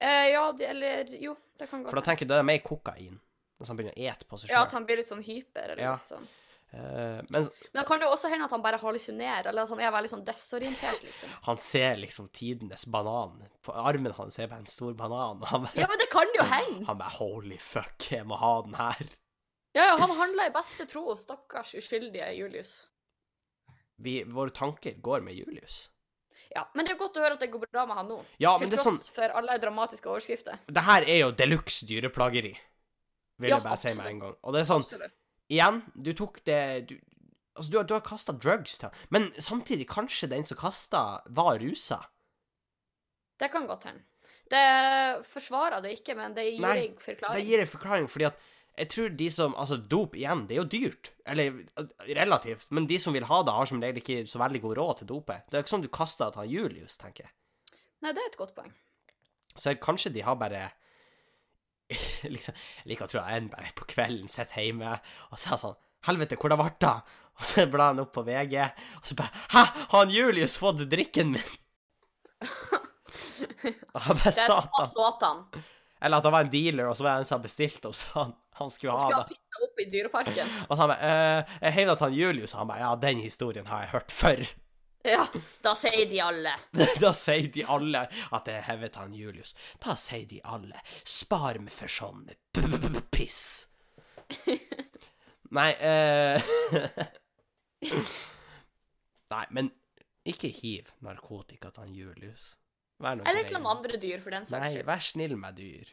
[0.00, 2.58] Eh, ja, det, eller Jo, det kan godt For da tenker jeg det er mer
[2.64, 3.20] kokain.
[3.60, 5.82] Hvis han begynner å ete på seg Ja, at han blir litt sånn hyper eller
[5.82, 5.92] Ja.
[5.96, 6.26] litt sånn.
[6.74, 9.82] Eh, men Men det kan jo også hende at han bare hallusinerer, eller at han
[9.84, 11.34] er veldig sånn desorientert, liksom.
[11.46, 13.44] han ser liksom tidenes banan.
[13.62, 15.38] På armen hans er bare en stor banan.
[15.44, 16.86] Bare, Ja, men det kan jo hende!
[16.88, 19.06] han bare Holy fuck, jeg må ha den her.
[19.74, 22.74] Ja, ja, han handla i beste tro, stakkars uskyldige Julius.
[24.02, 25.88] Vi, våre tanker går med Julius.
[26.54, 28.20] Ja, Men det er godt å høre at det går bra med han nå.
[28.42, 30.60] Ja, Til tross sånn tross for alle dramatiske overskrifter.
[30.66, 32.52] Det her er jo de luxe dyreplageri,
[33.42, 34.36] vil Ja, jeg bare si med en gang.
[34.42, 35.16] Og det er sånn Absolutt.
[35.52, 36.96] Igjen, du tok det du,
[37.54, 41.60] Altså, du, du har kasta drugs til ham, men samtidig, kanskje den som kasta, var
[41.62, 42.00] rusa?
[43.38, 44.02] Det kan godt hende.
[44.50, 44.64] Det
[45.28, 47.38] forsvarer det ikke, men det gir Nei, en forklaring.
[47.38, 48.42] Det gir en forklaring, fordi at
[48.74, 51.12] jeg tror de som Altså, dop igjen, det er jo dyrt.
[51.30, 52.66] Eller eh, relativt.
[52.74, 55.10] Men de som vil ha det, har som regel ikke så veldig god råd til
[55.14, 55.46] dopet.
[55.46, 57.34] Det er ikke sånn du kaster til han Julius, tenker jeg.
[58.02, 58.74] Nei, det er et godt poeng.
[59.54, 60.66] Så kanskje de har bare
[62.34, 64.94] liksom, Jeg liker å tro jeg en bare på kvelden sitter hjemme
[65.30, 66.96] og så er han sånn Helvete, hvor det ble det?
[67.34, 68.52] Og så blar han opp på VG,
[69.00, 71.48] og så bare Hæ, har han Julius fått drikken min?
[73.96, 75.40] Han bare er satan.
[76.04, 78.02] Eller at han var en dealer, og så var det en som bestilte bestilt hos
[78.14, 78.34] han.
[78.60, 79.24] Han skulle ha det.
[79.32, 80.50] pizza opp i dyreparken.
[80.68, 81.12] Og han bare
[81.64, 84.44] Jeg heiv at han Julius Han bare Ja, den historien har jeg hørt før.
[85.04, 85.26] Ja,
[85.60, 86.54] da sier de alle.
[87.04, 89.52] da sier de alle at det er hevet han Julius.
[89.82, 92.24] Da sier de alle Spar meg for sånn
[93.12, 93.66] piss.
[95.54, 96.40] Nei eh...
[99.34, 99.68] Nei, men
[100.24, 102.54] ikke hiv narkotika til han Julius.
[103.04, 104.86] Eller til andre dyr, for den saks Nei, skyld.
[104.88, 105.90] vær snill med dyr.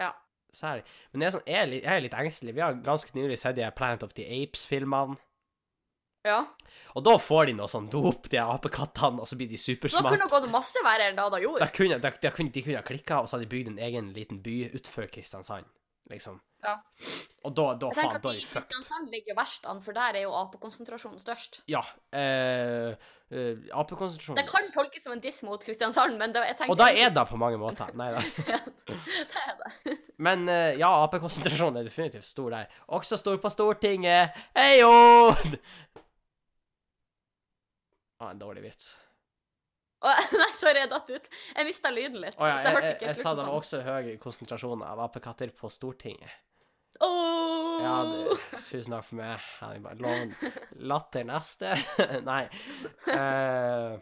[0.00, 0.10] Ja.
[0.54, 0.84] Særlig.
[1.12, 2.54] Men jeg er, sånn, jeg, er litt, jeg er litt engstelig.
[2.56, 5.18] Vi har ganske nylig sett de Planet of the Apes-filmene.
[6.24, 6.40] Ja.
[6.94, 10.02] Og da får de noe sånn dop, de apekattene, og så blir de Så da
[10.06, 12.80] kunne det gått masse verre enn det de Da kunne, da, da kunne, de kunne
[12.80, 15.66] ha klikka, og så hadde de bygd en egen liten by utenfor Kristiansand.
[16.12, 16.36] Liksom.
[16.64, 16.74] Ja.
[17.44, 18.68] Og da, da faen, da er de fucked.
[18.68, 21.62] Kristiansand ligger verst an, for der er jo apekonsentrasjonen størst.
[21.70, 21.80] Ja.
[22.12, 22.92] Eh,
[23.32, 24.36] eh, Apekonsentrasjon.
[24.36, 27.12] Det kan tolkes som en diss mot Kristiansand, men det, jeg tenker Og da er
[27.12, 27.92] det på mange måter.
[27.96, 28.22] Nei da.
[28.92, 29.98] det er det.
[30.24, 32.80] Men eh, ja, apekonsentrasjonen er definitivt stor der.
[32.96, 34.44] Også stor på Stortinget.
[34.56, 34.92] Heio!
[38.22, 38.94] Ah, en dårlig vits.
[40.04, 41.28] Oh, nei, sorry, jeg datt ut.
[41.56, 42.36] Jeg mista lyden litt.
[42.38, 44.84] Oh, ja, så jeg jeg, hørte jeg, ikke jeg sa det var også høy konsentrasjon
[44.86, 46.40] av apekatter på Stortinget.
[47.02, 47.82] Åh!
[47.82, 48.34] Ja, du,
[48.68, 49.46] tusen takk for meg.
[49.60, 50.50] Jeg bare Lov,
[50.92, 51.72] latter neste.
[52.30, 52.42] nei.
[53.08, 53.96] Uh,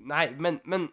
[0.00, 0.88] nei, men, men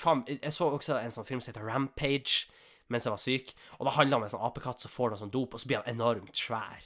[0.00, 2.46] Faen, jeg så også en sånn film som heter Rampage
[2.92, 3.52] mens jeg var syk.
[3.80, 5.82] Og det handler om en sånn apekatt som får noe sånn dop, og så blir
[5.82, 6.84] han enormt svær.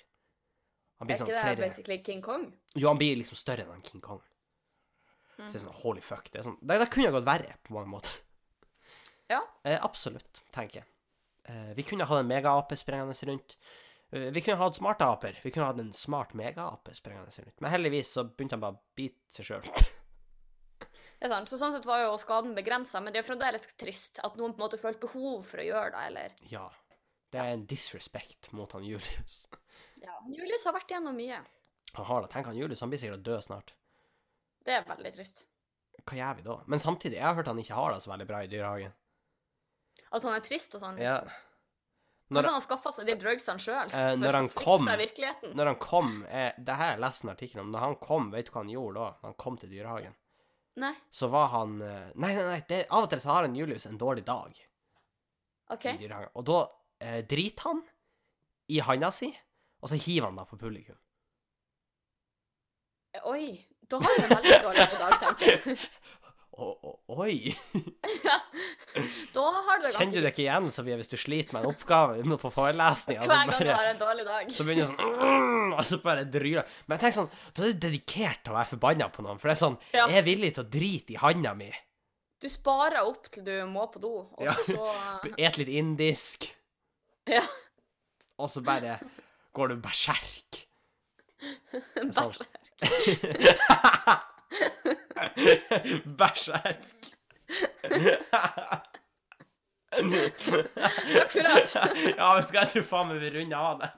[1.01, 2.46] Han Er sånn ikke det flere basically King Kong?
[2.74, 4.20] Jo, han blir liksom større enn King Kong.
[5.40, 6.26] Så det er sånn holy fuck.
[6.28, 8.16] Det, er sånn, det, det kunne ha gått verre på mange måter.
[9.30, 9.40] Ja.
[9.64, 10.90] Eh, absolutt, tenker jeg.
[11.48, 13.57] Eh, vi kunne hatt en megaape sprengende rundt.
[14.12, 15.38] Eh, vi kunne hatt smarte aper.
[15.44, 17.57] Vi kunne hatt en smart megaape sprengende rundt.
[17.62, 19.70] Men heldigvis så begynte han bare å bite seg sjøl.
[21.20, 21.51] Det er sant.
[21.53, 24.62] Så sånn sett var jo skaden begrensa, men det er fremdeles trist at noen på
[24.62, 26.62] en måte følte behov for å gjøre det, eller ja.
[27.30, 29.42] Det er en disrespect mot han Julius.
[30.05, 30.16] Ja.
[30.32, 31.40] Julius har vært igjennom mye.
[31.98, 32.30] Han har det.
[32.32, 33.72] Tenk han Julius, han blir sikkert død snart.
[34.64, 35.44] Det er veldig trist.
[36.07, 36.57] Hva gjør vi da?
[36.70, 38.92] Men samtidig, jeg har hørt han ikke har det så veldig bra i dyrehagen.
[40.12, 41.18] At han er trist og sånn, Ja.
[41.20, 41.46] liksom.
[42.30, 43.90] Når, han har skaffa seg de drugsene sjøl?
[43.90, 47.61] Eh, når han kom- når han kom eh, Det her har jeg lest en artikkel
[47.61, 47.72] om.
[47.72, 49.09] Når han kom, vet du hva han gjorde da?
[49.18, 50.14] Når han kom til dyrehagen?
[50.76, 52.61] Nei, Så var han eh, Nei, nei, nei.
[52.68, 54.55] Det, av og til så har han Julius en dårlig dag
[55.74, 55.86] OK.
[56.34, 56.61] Og da
[57.01, 57.82] eh, driter han
[58.70, 59.32] i handa si,
[59.81, 60.97] og så hiver han da på publikum.
[63.26, 63.66] Oi.
[63.91, 65.78] Da har du en veldig dårlig dag, tenker jeg.
[67.20, 67.55] Oi!
[68.24, 68.35] Ja.
[69.33, 71.64] Da har du det ganske Kjenner du det ikke igjen, Sofie, hvis du sliter med
[71.64, 73.22] en oppgave på forelesninga?
[73.24, 74.51] så Hver gang du har en dårlig dag.
[74.53, 77.72] Så begynner du sånn «Mm», Og så bare dryler Men jeg tenker sånn Da er
[77.72, 79.41] du dedikert til å være forbanna på noen.
[79.41, 80.05] For det er sånn Ja.
[80.11, 81.70] Jeg er villig til å drite i handa mi.
[82.41, 84.55] Du sparer opp til du må på do, og Ja.
[84.66, 84.91] så
[85.39, 86.51] Et litt indisk.
[87.31, 87.43] Ja.
[88.41, 88.99] Og så bare
[89.57, 90.62] går du berserk.
[92.16, 92.34] Sånn.
[96.20, 96.84] Berserk.
[98.30, 98.90] berserk.
[99.90, 101.74] Takk for oss.
[101.74, 103.92] ja, vet du hva, jeg tror faen meg vi runder av der.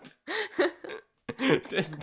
[1.69, 1.99] Tusen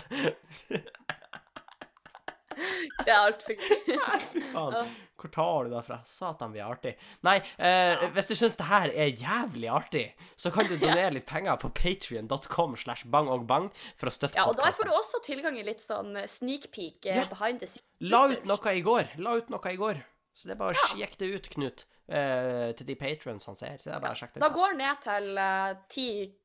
[3.00, 4.20] Det er altfor gøy.
[4.34, 4.92] Fy faen.
[5.20, 5.24] Ja.
[5.24, 5.98] Hvor tar du det fra?
[6.08, 6.94] Satan, vi er artig.
[7.28, 10.06] Nei, eh, hvis du syns det her er jævlig artig,
[10.40, 14.56] så kan du donere litt penger på patrion.com slash bangogbang for å støtte Ja, og
[14.60, 17.28] der får du også tilgang i litt sånn sneak peek eh, Ja.
[17.30, 17.86] behind the scenes.
[18.00, 19.16] La ut noe i går.
[19.20, 20.02] La ut noe i går.
[20.34, 21.86] Så det er bare å sjekke det ut, Knut.
[22.08, 23.78] eh, til de patrons han ser.
[23.78, 25.42] Så det er bare å sjekke det Da går ned til
[25.90, 26.36] ti ti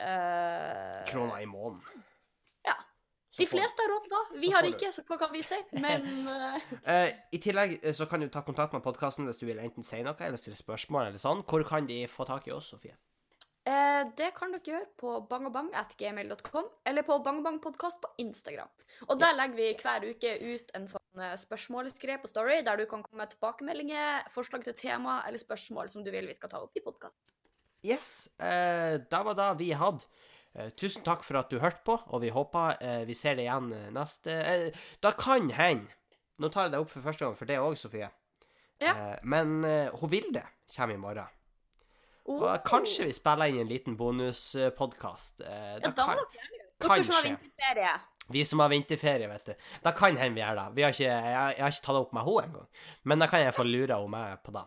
[0.00, 1.93] uh, Kroner i måneden.
[3.38, 4.40] De fleste har råd til det.
[4.42, 5.58] Vi har ikke, så hva kan vi si?
[5.82, 6.04] Men
[6.94, 9.86] Eh, I tillegg eh, så kan du ta kontakt med podkasten hvis du vil enten
[9.86, 11.42] si noe eller stille spørsmål eller sånn.
[11.48, 12.94] Hvor kan de få tak i oss, Sofie?
[13.64, 18.68] Uh, det kan dere gjøre på bangobang.gmail.com eller på bangobangpodkast på Instagram.
[19.08, 23.00] Og der legger vi hver uke ut en sånn spørsmålsgreie på Story, der du kan
[23.06, 26.76] komme med tilbakemeldinger, forslag til tema eller spørsmål som du vil vi skal ta opp
[26.76, 27.22] i podkasten.
[27.84, 30.04] Yes, uh, det var det vi hadde.
[30.54, 33.48] Eh, tusen takk for at du hørte på, og vi håper eh, vi ser deg
[33.48, 34.36] igjen eh, neste
[35.02, 35.90] Det kan hende
[36.38, 38.08] Nå tar jeg deg opp for første gang for det òg, Sofie.
[38.82, 38.94] Ja.
[39.22, 39.62] Men
[39.94, 40.40] hun Vilde
[40.74, 41.28] kommer i morgen.
[42.26, 42.40] Oh.
[42.40, 45.44] Og kanskje vi spiller inn en liten bonuspodkast.
[45.46, 46.66] Ja, da kan, må dere gjøre det.
[46.82, 47.92] Dere som har vinterferie.
[48.34, 49.54] vi som har vinterferie, vet du.
[49.86, 50.66] Da kan hende vi gjør det.
[50.74, 52.68] Vi har ikke, jeg, jeg har ikke tatt det opp med henne engang.
[53.04, 54.64] Men da kan jeg få lure henne med på det.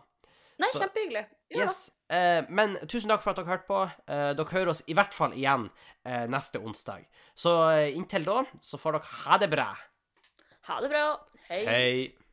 [0.58, 1.24] Nei, Så- kjempehyggelig.
[1.48, 1.62] Det.
[1.62, 1.88] Yes.
[2.12, 3.80] Eh, men tusen takk for at dere hørte på.
[4.08, 5.68] Eh, dere hører oss i hvert fall igjen
[6.04, 7.06] eh, neste onsdag.
[7.38, 9.68] Så eh, inntil da så får dere ha det bra.
[10.68, 11.04] Ha det bra.
[11.48, 11.62] Hei.
[11.64, 12.27] Hei.